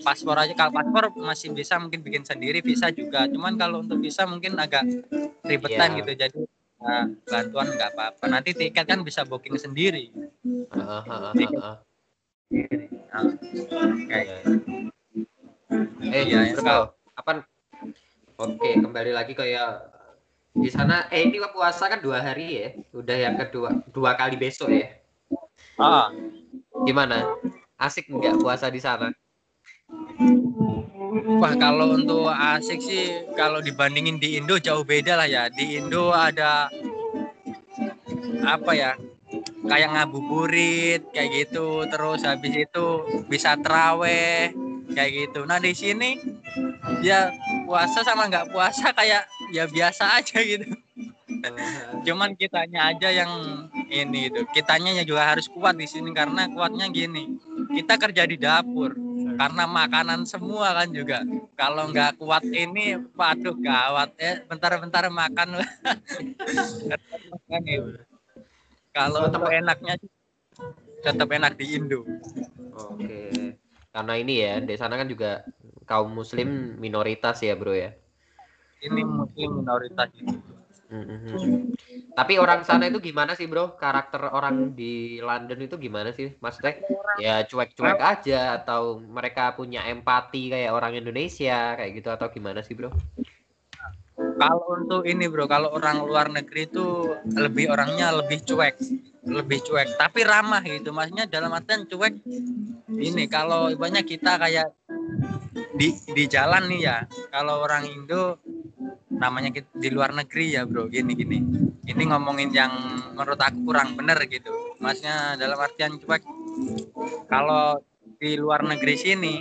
paspor 0.00 0.40
aja. 0.40 0.56
Kalau 0.56 0.72
paspor 0.72 1.12
masih 1.20 1.52
bisa 1.52 1.76
mungkin 1.76 2.00
bikin 2.00 2.24
sendiri, 2.24 2.64
visa 2.64 2.88
juga. 2.88 3.28
Cuman 3.28 3.60
kalau 3.60 3.84
untuk 3.84 4.00
visa 4.00 4.24
mungkin 4.24 4.56
agak 4.56 4.88
ribetan 5.44 5.92
Iya. 5.92 5.98
gitu. 6.00 6.12
Jadi 6.16 6.40
nah, 6.80 7.04
bantuan 7.28 7.68
nggak 7.68 7.90
apa-apa. 7.92 8.24
Nanti 8.32 8.56
tiket 8.56 8.88
kan 8.88 9.04
bisa 9.04 9.28
booking 9.28 9.60
sendiri. 9.60 10.08
Heeh, 10.72 11.00
heeh, 11.04 11.32
heeh. 11.36 11.76
Nah, 12.48 12.95
kayak 14.08 14.40
Eh, 16.06 16.22
bro, 16.30 16.62
kalau- 16.62 16.90
apa? 17.16 17.42
Oke, 18.36 18.78
kembali 18.78 19.10
lagi 19.16 19.32
kayak 19.32 19.90
di 20.52 20.68
sana. 20.68 21.08
Eh, 21.08 21.24
ini 21.24 21.40
puasa 21.52 21.88
kan 21.88 21.98
dua 22.00 22.20
hari 22.20 22.46
ya. 22.60 22.68
Udah 22.92 23.16
yang 23.16 23.36
kedua, 23.40 23.80
dua 23.90 24.12
kali 24.14 24.36
besok 24.36 24.70
ya. 24.70 25.00
ah, 25.80 26.12
Gimana? 26.84 27.26
Asik 27.76 28.08
nggak 28.08 28.40
puasa 28.40 28.68
di 28.70 28.80
sana? 28.80 29.10
Wah 31.40 31.52
kalau 31.58 31.96
untuk 31.96 32.28
asik 32.30 32.80
sih 32.80 33.26
kalau 33.36 33.60
dibandingin 33.60 34.16
di 34.20 34.36
Indo 34.40 34.56
jauh 34.60 34.84
beda 34.84 35.16
lah 35.18 35.28
ya. 35.28 35.48
Di 35.50 35.80
Indo 35.80 36.12
ada 36.12 36.68
apa 38.46 38.72
ya? 38.72 38.92
Kayak 39.66 39.90
ngabuburit 39.94 41.02
kayak 41.10 41.30
gitu. 41.34 41.82
Terus 41.90 42.22
habis 42.22 42.54
itu 42.54 42.86
bisa 43.26 43.58
teraweh 43.58 44.54
kayak 44.94 45.10
gitu. 45.12 45.40
Nah 45.44 45.58
di 45.58 45.74
sini 45.74 46.22
ya 47.02 47.34
puasa 47.66 48.06
sama 48.06 48.30
nggak 48.30 48.54
puasa 48.54 48.94
kayak 48.94 49.26
ya 49.50 49.66
biasa 49.66 50.04
aja 50.22 50.38
gitu. 50.40 50.70
Cuman 52.06 52.38
kitanya 52.38 52.94
aja 52.94 53.10
yang 53.10 53.32
ini 53.90 54.30
itu. 54.30 54.46
Kitanya 54.54 54.94
juga 55.02 55.34
harus 55.34 55.50
kuat 55.50 55.74
di 55.74 55.90
sini 55.90 56.14
karena 56.14 56.46
kuatnya 56.48 56.86
gini. 56.88 57.36
Kita 57.74 57.98
kerja 57.98 58.24
di 58.24 58.38
dapur 58.38 58.94
karena 59.36 59.66
makanan 59.66 60.24
semua 60.24 60.72
kan 60.72 60.88
juga. 60.94 61.26
Kalau 61.58 61.90
nggak 61.90 62.22
kuat 62.22 62.46
ini, 62.46 62.94
waduh 63.18 63.58
gawat 63.58 64.14
ya. 64.16 64.46
Bentar-bentar 64.46 65.10
makan. 65.10 65.60
Kalau 68.96 69.28
untuk 69.28 69.44
enaknya 69.52 70.00
sih, 70.00 70.08
tetap 71.04 71.28
enak 71.28 71.60
di 71.60 71.76
Indo. 71.76 72.00
Oke. 72.72 73.52
Karena 73.92 74.14
ini 74.16 74.40
ya, 74.40 74.56
di 74.64 74.72
sana 74.80 74.96
kan 74.96 75.04
juga 75.04 75.44
kaum 75.84 76.16
muslim 76.16 76.80
minoritas 76.80 77.44
ya, 77.44 77.52
Bro 77.52 77.76
ya. 77.76 77.92
Ini 78.80 79.04
muslim 79.04 79.60
minoritas 79.60 80.08
itu. 80.16 80.32
Mhm. 80.88 81.76
Tapi 82.16 82.40
orang 82.40 82.64
sana 82.64 82.88
itu 82.88 83.04
gimana 83.04 83.36
sih, 83.36 83.44
Bro? 83.44 83.76
Karakter 83.76 84.32
orang 84.32 84.72
di 84.72 85.20
London 85.20 85.60
itu 85.60 85.76
gimana 85.76 86.16
sih? 86.16 86.32
Maksudnya 86.40 86.80
ya 87.20 87.44
cuek-cuek 87.44 88.00
aja 88.00 88.56
atau 88.56 88.96
mereka 89.04 89.52
punya 89.52 89.84
empati 89.84 90.48
kayak 90.48 90.72
orang 90.72 90.96
Indonesia 90.96 91.76
kayak 91.76 92.00
gitu 92.00 92.08
atau 92.08 92.32
gimana 92.32 92.64
sih, 92.64 92.72
Bro? 92.72 92.96
Kalau 94.36 94.68
untuk 94.76 95.02
ini 95.08 95.24
bro, 95.32 95.48
kalau 95.48 95.72
orang 95.72 96.04
luar 96.04 96.28
negeri 96.28 96.68
itu 96.68 97.16
lebih 97.32 97.72
orangnya 97.72 98.12
lebih 98.12 98.44
cuek, 98.44 98.76
lebih 99.24 99.64
cuek, 99.64 99.96
tapi 99.96 100.28
ramah 100.28 100.60
gitu. 100.60 100.92
Maksudnya 100.92 101.24
dalam 101.24 101.56
artian 101.56 101.88
cuek 101.88 102.20
ini 102.92 103.24
kalau 103.32 103.72
ibaratnya 103.72 104.04
kita 104.04 104.36
kayak 104.36 104.68
di 105.76 105.96
di 106.12 106.24
jalan 106.28 106.68
nih 106.68 106.80
ya. 106.84 106.96
Kalau 107.32 107.64
orang 107.64 107.88
Indo 107.88 108.36
namanya 109.16 109.48
kita, 109.48 109.72
di 109.72 109.88
luar 109.88 110.12
negeri 110.12 110.52
ya 110.52 110.68
bro, 110.68 110.88
gini 110.92 111.16
gini. 111.16 111.38
Ini 111.86 112.02
ngomongin 112.12 112.52
yang 112.52 112.72
menurut 113.16 113.40
aku 113.40 113.72
kurang 113.72 113.96
bener 113.96 114.20
gitu. 114.28 114.52
Maksudnya 114.84 115.40
dalam 115.40 115.56
artian 115.56 115.96
cuek. 115.96 116.22
Kalau 117.32 117.80
di 118.16 118.36
luar 118.36 118.64
negeri 118.64 118.96
sini 118.96 119.34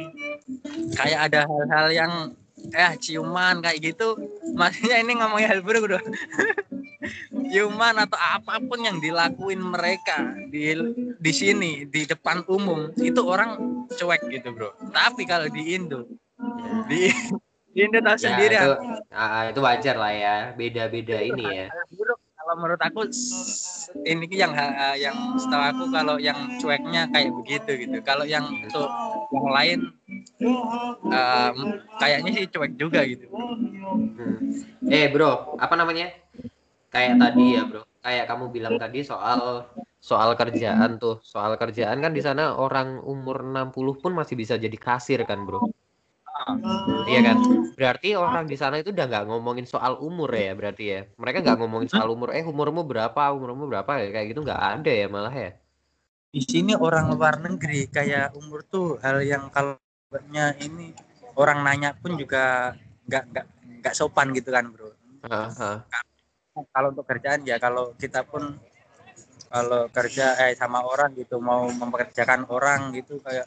kayak 0.95 1.31
ada 1.31 1.47
hal-hal 1.47 1.87
yang 1.91 2.13
eh 2.73 2.93
ciuman 2.97 3.61
kayak 3.61 3.79
gitu 3.93 4.17
maksudnya 4.57 4.97
ini 5.03 5.19
ngomongin 5.19 5.47
hal 5.51 5.61
buruk 5.61 5.83
bro 5.91 5.99
ciuman 7.53 7.95
atau 8.01 8.17
apa 8.17 8.57
pun 8.63 8.81
yang 8.81 8.97
dilakuin 8.97 9.61
mereka 9.61 10.33
di 10.49 10.73
di 11.21 11.31
sini 11.31 11.85
di 11.85 12.07
depan 12.07 12.41
umum 12.49 12.89
itu 12.97 13.21
orang 13.21 13.83
cuek 13.93 14.21
gitu 14.33 14.49
bro 14.55 14.73
tapi 14.89 15.27
kalau 15.29 15.45
di 15.51 15.77
Indo 15.77 16.09
di, 16.89 17.11
di 17.71 17.79
Indo 17.85 17.99
tahu 18.01 18.17
Ya, 18.17 18.21
sendiri 18.31 18.55
itu, 18.55 18.71
ya. 18.71 19.15
ah, 19.15 19.43
itu 19.51 19.59
wajar 19.63 19.95
lah 19.99 20.13
ya. 20.13 20.35
Beda-beda 20.55 21.17
ini 21.19 21.43
ya. 21.43 21.67
Buruk 21.91 22.19
kalau 22.45 22.53
menurut 22.61 22.81
aku 22.85 23.01
ini 24.05 24.25
yang 24.29 24.53
yang 25.01 25.17
setahu 25.33 25.63
aku 25.65 25.83
kalau 25.89 26.15
yang 26.21 26.37
cueknya 26.61 27.09
kayak 27.09 27.33
begitu 27.41 27.71
gitu 27.87 27.97
kalau 28.05 28.21
yang 28.21 28.45
untuk 28.45 28.85
yang 29.33 29.47
lain 29.49 29.79
em, 30.39 31.55
kayaknya 31.97 32.31
sih 32.35 32.45
cuek 32.51 32.73
juga 32.75 33.01
gitu 33.07 33.27
Hmm. 33.95 34.63
Eh 34.91 35.07
bro, 35.11 35.55
apa 35.55 35.75
namanya? 35.75 36.11
Kayak 36.91 37.15
tadi 37.19 37.55
ya 37.55 37.63
bro, 37.67 37.83
kayak 38.03 38.25
kamu 38.27 38.45
bilang 38.51 38.75
tadi 38.79 39.03
soal 39.03 39.67
soal 39.99 40.35
kerjaan 40.39 40.99
tuh, 40.99 41.19
soal 41.23 41.55
kerjaan 41.59 41.99
kan 41.99 42.11
di 42.11 42.19
sana 42.23 42.55
orang 42.55 42.99
umur 43.03 43.43
60 43.43 43.99
pun 43.99 44.11
masih 44.15 44.35
bisa 44.39 44.55
jadi 44.55 44.75
kasir 44.75 45.23
kan 45.27 45.43
bro? 45.43 45.67
Iya 47.07 47.19
kan? 47.23 47.37
Berarti 47.75 48.19
orang 48.19 48.47
di 48.47 48.55
sana 48.59 48.79
itu 48.79 48.91
udah 48.91 49.05
nggak 49.07 49.25
ngomongin 49.31 49.67
soal 49.67 49.99
umur 49.99 50.31
ya 50.35 50.51
berarti 50.55 50.83
ya? 50.83 50.99
Mereka 51.15 51.37
nggak 51.43 51.57
ngomongin 51.59 51.89
soal 51.91 52.07
umur, 52.11 52.35
eh 52.35 52.43
umurmu 52.43 52.83
berapa, 52.83 53.31
umurmu 53.35 53.67
berapa 53.71 53.91
ya 53.99 54.07
kayak 54.11 54.27
gitu 54.35 54.43
nggak 54.43 54.63
ada 54.79 54.91
ya 54.91 55.07
malah 55.11 55.35
ya? 55.35 55.51
di 56.35 56.43
sini 56.43 56.75
orang 56.75 57.15
luar 57.15 57.39
negeri 57.39 57.87
kayak 57.87 58.35
umur 58.35 58.67
tuh 58.67 58.99
hal 58.99 59.23
yang 59.23 59.47
kalau 59.55 59.79
ini 60.61 60.93
orang 61.35 61.63
nanya 61.63 61.91
pun 61.95 62.15
juga 62.15 62.73
nggak 63.05 63.23
nggak 63.31 63.45
nggak 63.83 63.95
sopan 63.95 64.31
gitu 64.33 64.49
kan 64.51 64.65
bro. 64.71 64.91
Heeh. 65.25 65.77
kalau 66.71 66.95
untuk 66.95 67.03
kerjaan 67.03 67.43
ya 67.43 67.59
kalau 67.59 67.91
kita 67.99 68.23
pun 68.23 68.55
kalau 69.51 69.91
kerja 69.91 70.39
eh 70.47 70.55
sama 70.55 70.87
orang 70.87 71.11
gitu 71.15 71.35
mau 71.43 71.67
mempekerjakan 71.67 72.47
orang 72.47 72.95
gitu 72.95 73.19
kayak 73.19 73.43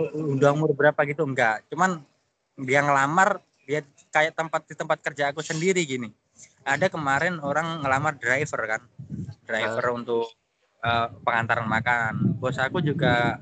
"Oh, 0.00 0.32
udah 0.32 0.56
umur 0.56 0.72
berapa? 0.72 0.96
gitu 1.04 1.28
enggak 1.28 1.60
cuman 1.68 2.00
dia 2.56 2.80
ngelamar 2.80 3.44
dia 3.68 3.84
kayak 4.08 4.32
tempat 4.32 4.64
di 4.64 4.74
tempat 4.74 4.98
kerja 5.04 5.28
aku 5.28 5.44
sendiri 5.44 5.84
gini. 5.84 6.08
Ada 6.64 6.88
kemarin 6.88 7.36
orang 7.44 7.84
ngelamar 7.84 8.16
driver 8.16 8.64
kan. 8.64 8.82
Driver 9.44 9.92
untuk 9.92 10.32
eh, 10.80 11.06
pengantaran 11.20 11.68
makanan 11.68 12.40
bos 12.40 12.56
aku 12.56 12.80
juga 12.80 13.36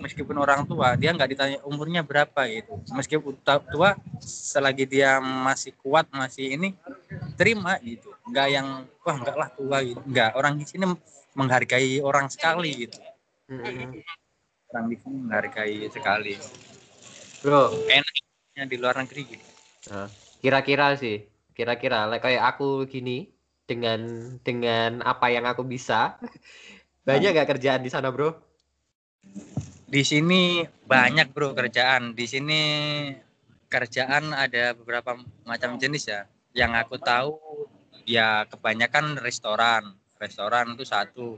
meskipun 0.00 0.36
orang 0.40 0.64
tua 0.64 0.96
dia 0.96 1.12
nggak 1.12 1.30
ditanya 1.30 1.58
umurnya 1.62 2.00
berapa 2.00 2.48
gitu. 2.48 2.80
Meskipun 2.90 3.36
tua 3.44 3.94
selagi 4.24 4.88
dia 4.88 5.20
masih 5.20 5.76
kuat 5.78 6.08
masih 6.10 6.56
ini 6.56 6.74
terima 7.36 7.76
gitu. 7.84 8.10
Nggak 8.26 8.46
yang 8.50 8.66
wah 9.04 9.16
enggak 9.20 9.36
lah 9.36 9.48
tua 9.52 9.78
gitu. 9.84 10.00
Enggak 10.02 10.30
orang 10.34 10.56
di 10.56 10.64
sini 10.64 10.84
menghargai 11.36 12.00
orang 12.02 12.26
sekali 12.32 12.88
gitu. 12.88 12.98
Mm-mm. 13.52 14.02
orang 14.72 14.84
di 14.88 14.96
sini 14.98 15.16
menghargai 15.20 15.78
sekali. 15.92 16.34
Bro, 17.40 17.88
enaknya 17.88 18.64
di 18.68 18.76
luar 18.76 19.00
negeri 19.00 19.22
gitu. 19.36 19.46
Kira-kira 20.40 20.96
sih, 20.96 21.24
kira-kira 21.52 22.08
like 22.08 22.24
kayak 22.24 22.56
aku 22.56 22.84
gini 22.88 23.28
dengan 23.64 24.00
dengan 24.40 25.00
apa 25.04 25.30
yang 25.30 25.46
aku 25.46 25.62
bisa, 25.64 26.16
banyak 27.06 27.32
gak 27.32 27.56
kerjaan 27.56 27.80
di 27.84 27.90
sana, 27.92 28.12
Bro? 28.12 28.34
Di 29.90 30.02
sini 30.06 30.62
banyak 30.86 31.34
bro 31.34 31.50
kerjaan. 31.50 32.14
Di 32.14 32.24
sini 32.30 32.62
kerjaan 33.66 34.30
ada 34.30 34.72
beberapa 34.78 35.18
macam 35.42 35.76
jenis 35.82 36.06
ya. 36.06 36.30
Yang 36.54 36.72
aku 36.86 36.96
tahu 37.02 37.32
ya 38.06 38.46
kebanyakan 38.46 39.18
restoran. 39.18 39.98
Restoran 40.22 40.78
itu 40.78 40.86
satu. 40.86 41.28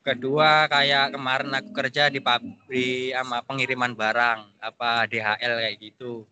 Kedua 0.00 0.68
kayak 0.68 1.16
kemarin 1.16 1.52
aku 1.52 1.70
kerja 1.76 2.08
di 2.08 2.20
pabrik 2.20 3.12
sama 3.12 3.40
pengiriman 3.44 3.92
barang 3.92 4.40
apa 4.60 5.04
DHL 5.08 5.52
kayak 5.60 5.76
gitu. 5.80 6.24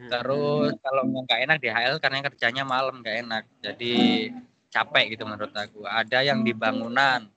Terus 0.00 0.72
kalau 0.80 1.04
yang 1.08 1.24
nggak 1.28 1.40
enak 1.44 1.56
DHL 1.60 1.96
karena 2.00 2.24
kerjanya 2.24 2.64
malam 2.64 3.00
nggak 3.00 3.16
enak. 3.24 3.44
Jadi 3.64 4.28
capek 4.72 5.16
gitu 5.16 5.24
menurut 5.28 5.52
aku. 5.52 5.84
Ada 5.84 6.24
yang 6.24 6.40
di 6.40 6.56
bangunan 6.56 7.28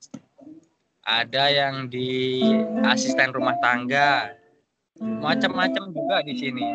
ada 1.03 1.51
yang 1.51 1.91
di 1.91 2.39
asisten 2.87 3.35
rumah 3.35 3.59
tangga. 3.59 4.31
Macam-macam 5.03 5.91
juga 5.91 6.23
di 6.23 6.33
sini 6.37 6.67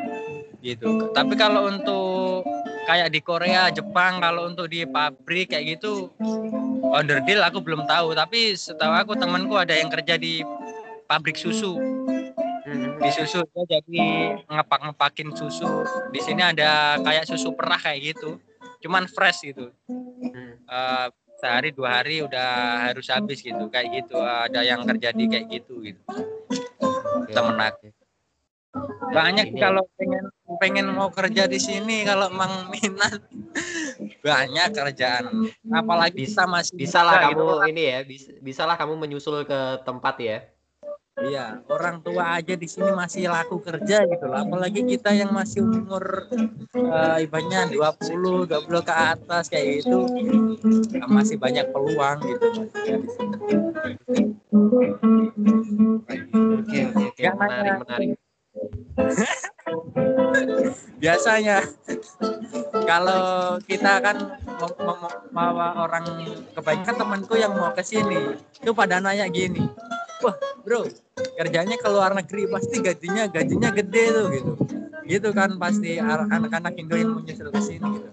gitu. 0.60 1.14
Tapi 1.14 1.32
kalau 1.38 1.70
untuk 1.70 2.44
kayak 2.84 3.14
di 3.14 3.20
Korea 3.22 3.70
Jepang 3.70 4.18
kalau 4.20 4.50
untuk 4.50 4.68
di 4.68 4.82
pabrik 4.84 5.54
kayak 5.54 5.78
gitu 5.78 6.12
underdeal 6.92 7.46
aku 7.46 7.62
belum 7.62 7.88
tahu. 7.88 8.12
Tapi 8.12 8.58
setahu 8.58 8.92
aku 8.92 9.12
temanku 9.16 9.56
ada 9.56 9.72
yang 9.72 9.88
kerja 9.88 10.20
di 10.20 10.44
pabrik 11.08 11.38
susu. 11.38 11.78
Di 12.98 13.10
susu 13.14 13.46
dia 13.48 13.80
jadi 13.80 14.04
ngepak 14.44 14.92
ngepakin 14.92 15.32
susu. 15.32 15.86
Di 16.12 16.20
sini 16.20 16.44
ada 16.44 17.00
kayak 17.00 17.24
susu 17.24 17.54
perah 17.56 17.80
kayak 17.80 18.12
gitu. 18.12 18.36
Cuman 18.84 19.08
fresh 19.08 19.46
gitu. 19.46 19.72
Hmm. 19.88 20.58
Eh, 21.38 21.40
sehari 21.40 21.70
dua 21.70 22.02
hari 22.02 22.18
udah 22.18 22.50
harus 22.90 23.06
habis 23.06 23.38
gitu 23.38 23.70
kayak 23.70 24.02
gitu 24.02 24.18
ada 24.18 24.66
yang 24.66 24.82
terjadi 24.82 25.22
kayak 25.30 25.46
gitu 25.48 25.78
gitu 25.86 26.02
Oke, 26.82 27.30
temen 27.30 27.54
oke, 27.54 27.62
aku. 27.62 27.86
oke. 27.86 29.14
banyak 29.14 29.46
Ini- 29.54 29.62
kalau 29.62 29.86
pengen 29.94 30.24
pengen 30.58 30.86
mau 30.90 31.14
kerja 31.14 31.46
di 31.46 31.62
sini 31.62 32.02
kalau 32.02 32.26
emang 32.26 32.66
minat 32.74 33.22
banyak 34.26 34.66
kerjaan 34.74 35.46
apalagi 35.70 36.26
Bisa- 36.26 36.50
masih 36.50 36.74
Bisa 36.74 37.06
lah 37.06 37.22
kamu 37.22 37.38
gitu. 37.38 37.70
ini 37.70 37.82
ya, 37.86 37.98
bisa, 38.02 38.30
bisa 38.42 38.62
lah 38.66 38.74
kamu 38.74 38.98
menyusul 38.98 39.46
ke 39.46 39.60
tempat 39.86 40.18
ya. 40.18 40.38
Iya, 41.18 41.66
orang 41.66 41.98
tua 42.06 42.38
aja 42.38 42.54
di 42.54 42.68
sini 42.70 42.94
masih 42.94 43.26
laku 43.26 43.58
kerja 43.58 44.06
gitu 44.06 44.24
loh. 44.30 44.38
Apalagi 44.38 44.86
kita 44.86 45.10
yang 45.10 45.34
masih 45.34 45.66
umur 45.66 46.30
eh, 46.78 47.24
ibaratnya 47.26 47.66
20, 47.66 48.46
20 48.46 48.82
ke 48.86 48.94
atas 48.94 49.50
kayak 49.50 49.82
gitu. 49.82 50.06
Masih 51.10 51.36
banyak 51.40 51.66
peluang 51.74 52.18
gitu. 52.22 52.46
Oke 52.70 52.92
oke 56.54 56.78
oke. 56.86 57.18
Nggak 57.18 57.34
Menarik 57.34 57.74
menarik. 57.82 58.27
Biasanya 61.02 61.62
kalau 62.82 63.56
kita 63.62 64.02
kan 64.02 64.16
mau, 64.58 64.70
mau, 64.82 64.96
mau 65.30 65.50
bawa 65.54 65.86
orang 65.86 66.34
kebaikan 66.56 66.98
temanku 66.98 67.38
yang 67.38 67.54
mau 67.54 67.70
ke 67.70 67.84
sini 67.86 68.34
itu 68.58 68.74
pada 68.74 68.98
nanya 68.98 69.30
gini 69.30 69.62
wah 70.18 70.34
bro 70.66 70.82
kerjanya 71.38 71.78
ke 71.78 71.88
luar 71.88 72.10
negeri 72.18 72.50
pasti 72.50 72.82
gajinya 72.82 73.30
gajinya 73.30 73.70
gede 73.70 74.04
tuh 74.10 74.26
gitu. 74.34 74.52
Gitu 75.08 75.32
kan 75.32 75.56
pasti 75.56 75.96
anak-anak 75.96 76.76
Indo 76.76 76.92
yang 76.92 77.16
menyusul 77.16 77.48
ke 77.48 77.60
sini 77.64 77.96
gitu. 77.96 78.08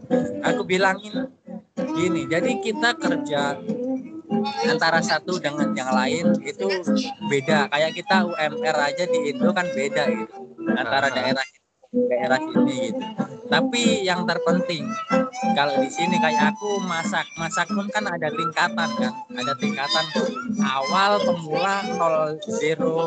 Aku 0.45 0.63
bilangin 0.63 1.27
gini 1.75 2.29
jadi 2.29 2.51
kita 2.61 2.95
kerja 2.95 3.59
antara 4.67 4.99
satu 4.99 5.37
dengan 5.39 5.71
yang 5.75 5.91
lain 5.91 6.35
itu 6.43 6.67
beda. 7.29 7.69
Kayak 7.71 7.91
kita 7.95 8.25
UMR 8.25 8.77
aja 8.77 9.03
di 9.07 9.19
Indo 9.31 9.49
kan 9.55 9.67
beda 9.71 10.03
gitu 10.11 10.35
antara 10.75 11.07
daerah 11.13 11.45
daerah 11.95 12.39
sini 12.39 12.75
gitu. 12.91 13.03
Tapi 13.45 14.03
yang 14.03 14.25
terpenting 14.25 14.89
kalau 15.53 15.77
di 15.79 15.87
sini 15.87 16.17
kayak 16.17 16.57
aku 16.57 16.81
masak 16.83 17.23
masak 17.37 17.69
pun 17.69 17.85
kan 17.93 18.03
ada 18.09 18.27
tingkatan 18.33 18.89
kan 18.97 19.13
ada 19.37 19.53
tingkatan 19.61 20.05
awal 20.65 21.21
pemula 21.21 21.85
nol 21.95 22.35
zero 22.59 22.99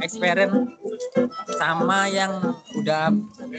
experience 0.00 0.74
sama 1.60 2.08
yang 2.08 2.56
udah 2.74 3.12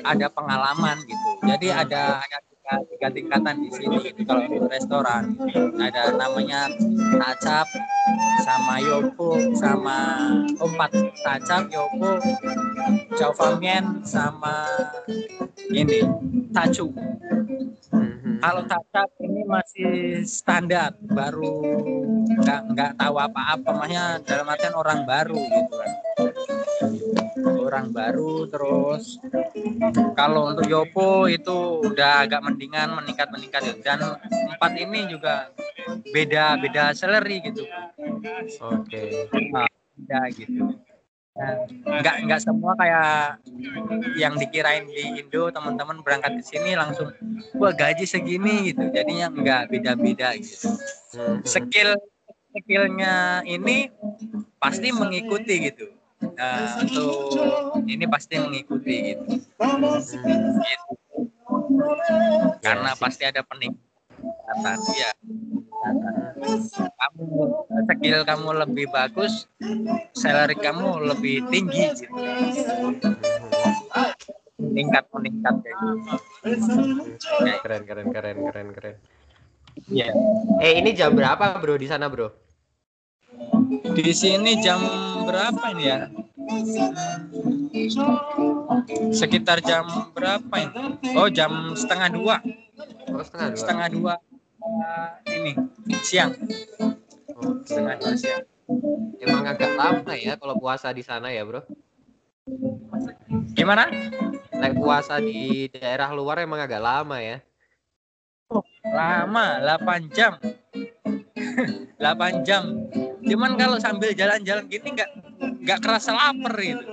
ada 0.03 0.27
pengalaman 0.33 0.97
gitu. 1.05 1.27
Jadi 1.47 1.67
ada 1.69 2.19
ada 2.19 2.52
tiga, 2.63 2.79
tiga 2.87 3.07
tingkatan 3.11 3.55
di 3.59 3.69
sini. 3.75 3.95
Gitu 4.07 4.21
kalau 4.23 4.47
untuk 4.47 4.71
restoran 4.71 5.35
ada 5.75 6.15
namanya 6.15 6.71
tacap 7.19 7.67
sama 8.39 8.79
yopo 8.79 9.35
sama 9.55 10.31
empat 10.55 10.91
tacap 11.23 11.67
yopo 11.67 12.19
Jaufamien 13.19 14.03
sama 14.07 14.63
ini 15.71 16.03
tacu 16.55 16.87
Mhm. 17.93 18.41
kalau 18.41 18.63
tacap 18.65 19.09
ini 19.21 19.43
masih 19.45 20.23
standar 20.23 20.95
baru 21.03 21.77
nggak 22.23 22.61
nggak 22.73 22.91
tahu 22.97 23.15
apa-apa. 23.21 23.69
Makanya 23.75 24.17
dalam 24.25 24.49
artian 24.49 24.75
orang 24.75 25.05
baru 25.05 25.37
gitu 25.37 25.73
kan 25.77 25.91
orang 27.73 27.89
baru 27.89 28.45
terus 28.45 29.17
kalau 30.13 30.53
untuk 30.53 30.69
Yopo 30.69 31.25
itu 31.25 31.81
udah 31.81 32.29
agak 32.29 32.45
mendingan 32.45 32.93
meningkat 32.93 33.33
meningkat 33.33 33.65
dan 33.81 33.97
empat 34.53 34.77
ini 34.77 35.09
juga 35.09 35.49
beda 36.13 36.61
beda 36.61 36.93
salary 36.93 37.41
gitu. 37.41 37.65
Oke. 38.61 39.25
beda 39.97 40.21
gitu. 40.37 40.77
Nah, 41.33 41.65
nggak 41.97 42.29
nggak 42.29 42.41
semua 42.45 42.77
kayak 42.77 43.41
yang 44.21 44.37
dikirain 44.37 44.85
di 44.85 45.17
Indo 45.17 45.49
teman-teman 45.49 46.05
berangkat 46.05 46.37
ke 46.37 46.43
sini 46.45 46.77
langsung 46.77 47.09
wah 47.57 47.73
gaji 47.73 48.05
segini 48.05 48.69
gitu. 48.69 48.85
Jadinya 48.93 49.33
nggak 49.33 49.73
beda-beda 49.73 50.37
gitu. 50.37 50.69
Mhm. 51.17 51.41
skill 51.45 51.97
skillnya 52.53 53.41
ini 53.49 53.89
pasti 54.61 54.93
mengikuti 54.93 55.73
gitu 55.73 55.89
Nah, 56.23 56.79
untuk 56.79 57.83
ini 57.83 58.05
pasti 58.07 58.39
mengikuti 58.39 59.11
gitu, 59.11 59.27
gitu. 59.27 60.91
karena 62.63 62.95
pasti 62.95 63.23
ada 63.27 63.43
peningkatan 63.43 64.77
ya 64.95 65.11
kamu 66.95 67.27
skill 67.91 68.19
kamu 68.23 68.49
lebih 68.63 68.87
bagus 68.87 69.45
salary 70.15 70.55
kamu 70.55 71.11
lebih 71.11 71.43
tinggi 71.51 71.91
gitu 71.91 72.15
meningkat 74.63 75.03
meningkat 75.11 75.55
kayak 75.59 75.77
gitu 75.77 76.15
Keren 77.63 77.87
keren 77.87 78.07
keren 78.11 78.37
keren 78.51 78.67
keren. 78.75 78.95
Iya. 79.87 80.11
Eh 80.59 80.75
ini 80.83 80.91
jam 80.91 81.15
berapa 81.15 81.55
bro 81.63 81.79
di 81.79 81.87
sana 81.87 82.11
bro? 82.11 82.42
Di 83.81 84.13
sini 84.13 84.61
jam 84.61 84.79
berapa 85.25 85.63
ini 85.73 85.83
ya? 85.89 85.99
Sekitar 89.09 89.65
jam 89.65 90.13
berapa 90.13 90.53
ini? 90.61 91.01
Oh 91.17 91.29
jam 91.31 91.73
setengah 91.73 92.09
dua, 92.13 92.35
Oh 93.09 93.23
setengah 93.25 93.49
dua. 93.49 93.57
setengah 93.57 93.87
dua 93.89 94.13
uh, 94.61 95.11
ini 95.33 95.57
siang, 96.05 96.37
setengah 97.65 97.95
dua 97.97 98.13
siang. 98.13 98.43
Emang 99.17 99.43
agak 99.49 99.71
lama 99.73 100.13
ya 100.13 100.37
kalau 100.37 100.55
puasa 100.59 100.93
di 100.93 101.01
sana 101.01 101.31
ya 101.33 101.41
bro? 101.47 101.63
Gimana? 103.55 103.87
Like 104.53 104.77
puasa 104.77 105.19
di 105.19 105.67
daerah 105.71 106.11
luar 106.11 106.43
emang 106.43 106.59
agak 106.61 106.79
lama 106.83 107.17
ya? 107.19 107.39
Lama, 108.83 109.57
8 109.57 110.13
jam. 110.13 110.37
8 111.99 112.43
jam. 112.47 112.63
Cuman 113.23 113.55
kalau 113.55 113.77
sambil 113.79 114.11
jalan-jalan 114.13 114.65
gini 114.67 114.89
nggak 114.95 115.09
nggak 115.63 115.79
kerasa 115.79 116.11
lapar 116.11 116.55
gitu. 116.59 116.83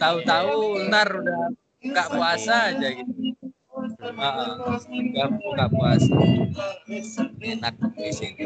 Tahu-tahu 0.00 0.88
ntar 0.90 1.08
udah 1.20 1.40
nggak 1.84 2.08
puasa 2.10 2.54
aja 2.74 2.88
gitu. 2.90 3.12
Heeh, 4.00 4.52
nggak 5.12 5.28
nggak 5.54 5.70
puasa. 5.70 6.14
Enak 7.42 7.74
di 7.96 8.10
sini. 8.12 8.42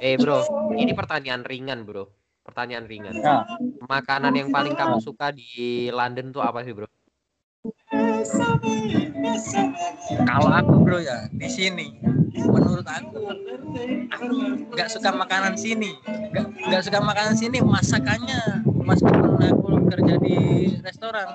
Eh 0.00 0.14
bro, 0.20 0.40
ini 0.76 0.92
pertanyaan 0.96 1.42
ringan 1.44 1.82
bro. 1.86 2.04
Pertanyaan 2.44 2.86
ringan. 2.88 3.14
Nah, 3.20 3.44
Makanan 3.84 4.34
yang 4.36 4.48
paling 4.52 4.74
kamu 4.74 4.98
suka 5.02 5.30
di 5.34 5.88
London 5.90 6.32
tuh 6.34 6.42
apa 6.44 6.62
sih 6.64 6.72
bro? 6.74 6.86
Kalau 10.24 10.50
aku 10.52 10.72
bro 10.80 10.98
ya 11.00 11.28
di 11.36 11.48
sini. 11.50 11.92
Menurut 12.40 12.86
aku 12.88 13.20
aku 14.08 14.26
nggak 14.72 14.88
suka 14.88 15.12
makanan 15.12 15.60
sini. 15.60 15.92
Nggak 16.68 16.88
suka 16.88 17.04
makanan 17.04 17.36
sini 17.36 17.60
masakannya 17.60 18.64
meskipun 18.64 19.36
aku 19.44 19.68
kerja 19.92 20.14
di 20.24 20.36
restoran. 20.80 21.28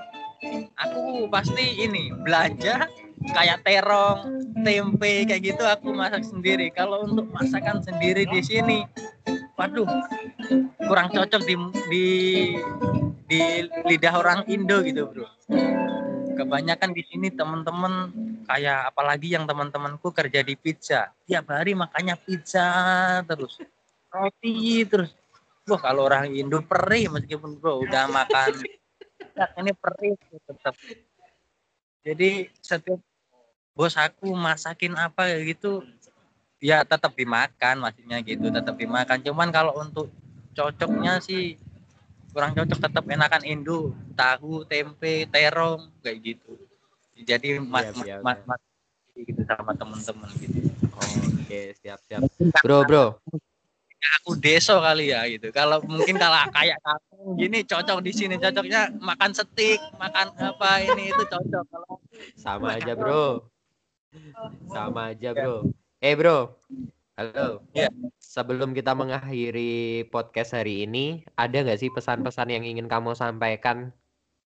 Aku 0.81 1.29
pasti 1.29 1.85
ini 1.85 2.09
belanja 2.25 2.89
kayak 3.33 3.61
terong 3.65 4.49
tempe 4.65 5.29
kayak 5.29 5.41
gitu 5.45 5.61
aku 5.61 5.93
masak 5.93 6.25
sendiri. 6.25 6.73
Kalau 6.73 7.05
untuk 7.05 7.29
masakan 7.29 7.85
sendiri 7.85 8.25
di 8.25 8.41
sini 8.41 8.81
waduh 9.55 9.87
kurang 10.89 11.07
cocok 11.13 11.41
di 11.47 11.55
di 11.87 12.05
di 13.25 13.41
lidah 13.87 14.13
orang 14.19 14.43
Indo 14.51 14.83
gitu 14.83 15.07
bro 15.09 15.25
kebanyakan 16.35 16.91
di 16.91 17.03
sini 17.07 17.31
teman-teman 17.31 18.11
kayak 18.45 18.93
apalagi 18.93 19.33
yang 19.33 19.47
teman-temanku 19.47 20.11
kerja 20.11 20.43
di 20.43 20.53
pizza. 20.59 21.09
Tiap 21.25 21.49
hari 21.49 21.73
makannya 21.73 22.19
pizza 22.19 22.67
terus 23.23 23.57
roti 24.11 24.83
terus. 24.85 25.15
Wah 25.65 25.81
kalau 25.81 26.05
orang 26.05 26.29
Indo 26.35 26.61
perih 26.61 27.09
meskipun 27.09 27.57
bro 27.57 27.81
udah 27.81 28.05
makan 28.05 28.61
ini 29.59 29.73
perih 29.73 30.13
tetap 30.45 30.75
jadi 32.05 32.47
setiap 32.61 33.01
bos 33.73 33.97
aku 33.97 34.29
masakin 34.31 34.93
apa 34.95 35.41
gitu 35.41 35.81
ya 36.63 36.85
tetap 36.87 37.17
dimakan 37.17 37.81
maksudnya 37.81 38.21
gitu 38.23 38.53
tetap 38.53 38.77
dimakan. 38.77 39.19
Cuman 39.25 39.49
kalau 39.49 39.75
untuk 39.81 40.13
cocoknya 40.55 41.19
sih 41.19 41.59
kurang 42.35 42.51
cocok 42.51 42.79
tetap 42.83 43.03
enakan 43.07 43.43
Indo 43.47 43.95
tahu 44.11 44.67
tempe 44.67 45.23
terong 45.31 45.87
kayak 46.03 46.19
gitu 46.19 46.59
jadi 47.23 47.63
mas 47.63 47.95
Siap, 47.95 48.03
siap, 48.03 48.19
mas, 48.19 48.37
siap. 48.43 48.47
mas 48.51 48.61
gitu 49.15 49.41
sama 49.47 49.71
temen-temen 49.71 50.29
gitu 50.43 50.59
Oke 51.45 51.77
siap 51.77 52.01
siap. 52.09 52.25
Bro 52.65 52.89
bro, 52.89 53.05
aku 54.17 54.33
deso 54.33 54.81
kali 54.81 55.13
ya 55.13 55.29
gitu. 55.29 55.53
Kalau 55.53 55.77
mungkin 55.85 56.17
kalau 56.17 56.41
kayak 56.49 56.81
kamu 56.81 57.37
gini 57.37 57.59
cocok 57.61 58.01
di 58.01 58.11
sini 58.17 58.35
cocoknya 58.41 58.89
makan 58.97 59.29
steak, 59.29 59.77
makan 60.01 60.33
apa 60.41 60.69
ini 60.89 61.13
itu 61.13 61.21
cocok. 61.21 61.63
Kalau 61.69 62.01
sama 62.33 62.81
aja 62.81 62.97
bro, 62.97 63.45
sama 64.73 65.13
aja 65.13 65.29
bro. 65.37 65.69
Eh 66.01 66.17
bro, 66.17 66.57
halo. 67.15 67.63
Ya. 67.71 67.87
Sebelum 68.19 68.75
kita 68.75 68.91
mengakhiri 68.91 70.07
podcast 70.11 70.51
hari 70.51 70.83
ini, 70.83 71.23
ada 71.39 71.63
nggak 71.63 71.79
sih 71.79 71.91
pesan-pesan 71.91 72.51
yang 72.51 72.63
ingin 72.67 72.91
kamu 72.91 73.15
sampaikan 73.15 73.95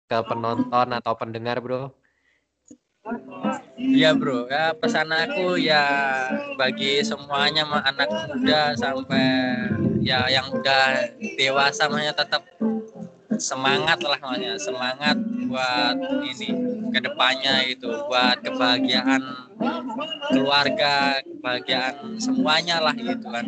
ke 0.08 0.18
penonton 0.28 0.92
atau 0.92 1.14
pendengar 1.16 1.60
bro? 1.64 1.92
Iya 3.80 4.12
bro, 4.20 4.52
ya 4.52 4.76
pesan 4.76 5.08
aku 5.16 5.56
ya 5.56 5.84
bagi 6.60 7.00
semuanya 7.08 7.64
anak 7.64 8.12
muda 8.28 8.76
sampai 8.76 9.24
ya 10.04 10.28
yang 10.28 10.52
udah 10.52 11.08
dewasa 11.40 11.88
makanya 11.88 12.20
tetap 12.20 12.44
semangat 13.40 14.04
lah 14.04 14.20
makanya 14.20 14.60
semangat 14.60 15.16
buat 15.48 15.96
ini 16.20 16.52
ke 16.92 17.00
depannya 17.00 17.72
itu 17.72 17.88
buat 18.12 18.44
kebahagiaan 18.44 19.47
keluarga 20.30 21.22
kebahagiaan 21.24 22.22
semuanya 22.22 22.78
lah 22.82 22.94
gitu 22.94 23.28
kan. 23.28 23.46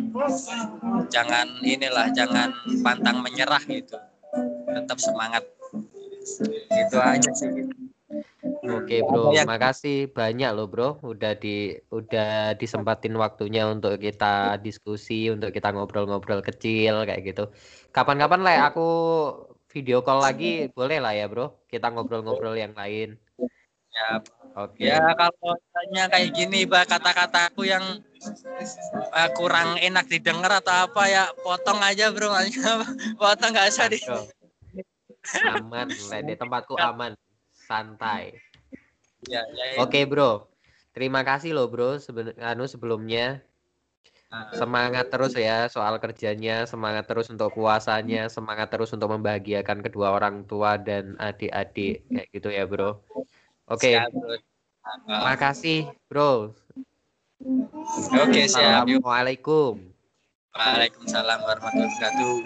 Jangan 1.10 1.46
inilah 1.62 2.10
jangan 2.12 2.50
pantang 2.82 3.22
menyerah 3.22 3.62
gitu. 3.66 3.96
Tetap 4.70 4.98
semangat. 4.98 5.44
Itu 6.70 6.96
aja 6.98 7.30
sih. 7.34 7.48
Gitu. 7.50 7.74
Oke 8.60 9.00
bro, 9.06 9.30
makasih 9.46 10.10
banyak 10.10 10.50
loh 10.52 10.66
bro, 10.66 10.98
udah 11.06 11.38
di 11.38 11.78
udah 11.94 12.58
disempatin 12.58 13.14
waktunya 13.14 13.64
untuk 13.70 13.96
kita 14.02 14.58
diskusi, 14.58 15.30
untuk 15.30 15.54
kita 15.54 15.70
ngobrol-ngobrol 15.70 16.42
kecil 16.42 17.06
kayak 17.06 17.22
gitu. 17.24 17.48
Kapan-kapan 17.94 18.40
lah 18.42 18.54
aku 18.68 18.88
video 19.70 20.02
call 20.02 20.20
lagi. 20.20 20.68
Boleh 20.74 20.98
lah 20.98 21.14
ya 21.14 21.30
bro, 21.30 21.62
kita 21.70 21.88
ngobrol-ngobrol 21.94 22.58
yang 22.58 22.74
lain. 22.74 23.16
Ya, 23.90 24.22
oke. 24.56 24.80
Ya 24.80 25.12
kalau 25.14 25.54
tanya 25.74 26.04
kayak 26.10 26.30
gini, 26.34 26.66
bah 26.66 26.86
kata-kataku 26.86 27.68
yang 27.68 27.82
uh, 29.14 29.30
kurang 29.34 29.78
enak 29.78 30.06
didengar 30.06 30.60
atau 30.60 30.90
apa 30.90 31.02
ya, 31.06 31.24
potong 31.42 31.80
aja 31.82 32.10
bro, 32.10 32.30
potong 33.20 33.50
nggak 33.52 33.68
usah 33.70 33.86
di. 33.90 33.98
Aman, 35.52 35.88
di 36.24 36.34
tempatku 36.34 36.74
aman, 36.80 37.12
santai. 37.52 38.40
Ya, 39.28 39.44
ya, 39.52 39.64
ya. 39.76 39.78
Oke 39.84 40.08
bro, 40.08 40.48
terima 40.96 41.20
kasih 41.20 41.52
loh 41.52 41.68
bro 41.68 42.00
seben 42.00 42.32
anu 42.40 42.64
sebelumnya. 42.64 43.44
Ah. 44.30 44.46
Semangat 44.54 45.10
terus 45.10 45.34
ya 45.34 45.66
soal 45.66 45.98
kerjanya, 45.98 46.62
semangat 46.62 47.10
terus 47.10 47.26
untuk 47.34 47.50
puasanya, 47.50 48.30
semangat 48.30 48.70
terus 48.70 48.94
untuk 48.94 49.10
membahagiakan 49.10 49.82
kedua 49.82 50.14
orang 50.14 50.46
tua 50.46 50.78
dan 50.78 51.18
adik-adik 51.18 52.06
kayak 52.06 52.28
gitu 52.30 52.48
ya 52.48 52.62
bro. 52.62 53.02
Oke. 53.70 53.94
Okay. 53.94 54.42
Makasih 55.06 55.86
bro. 56.10 56.50
Oke 58.18 58.42
siap. 58.50 58.82
Assalamualaikum. 58.82 59.78
Waalaikumsalam 60.50 61.38
warahmatullahi 61.46 61.86
wabarakatuh. 61.94 62.42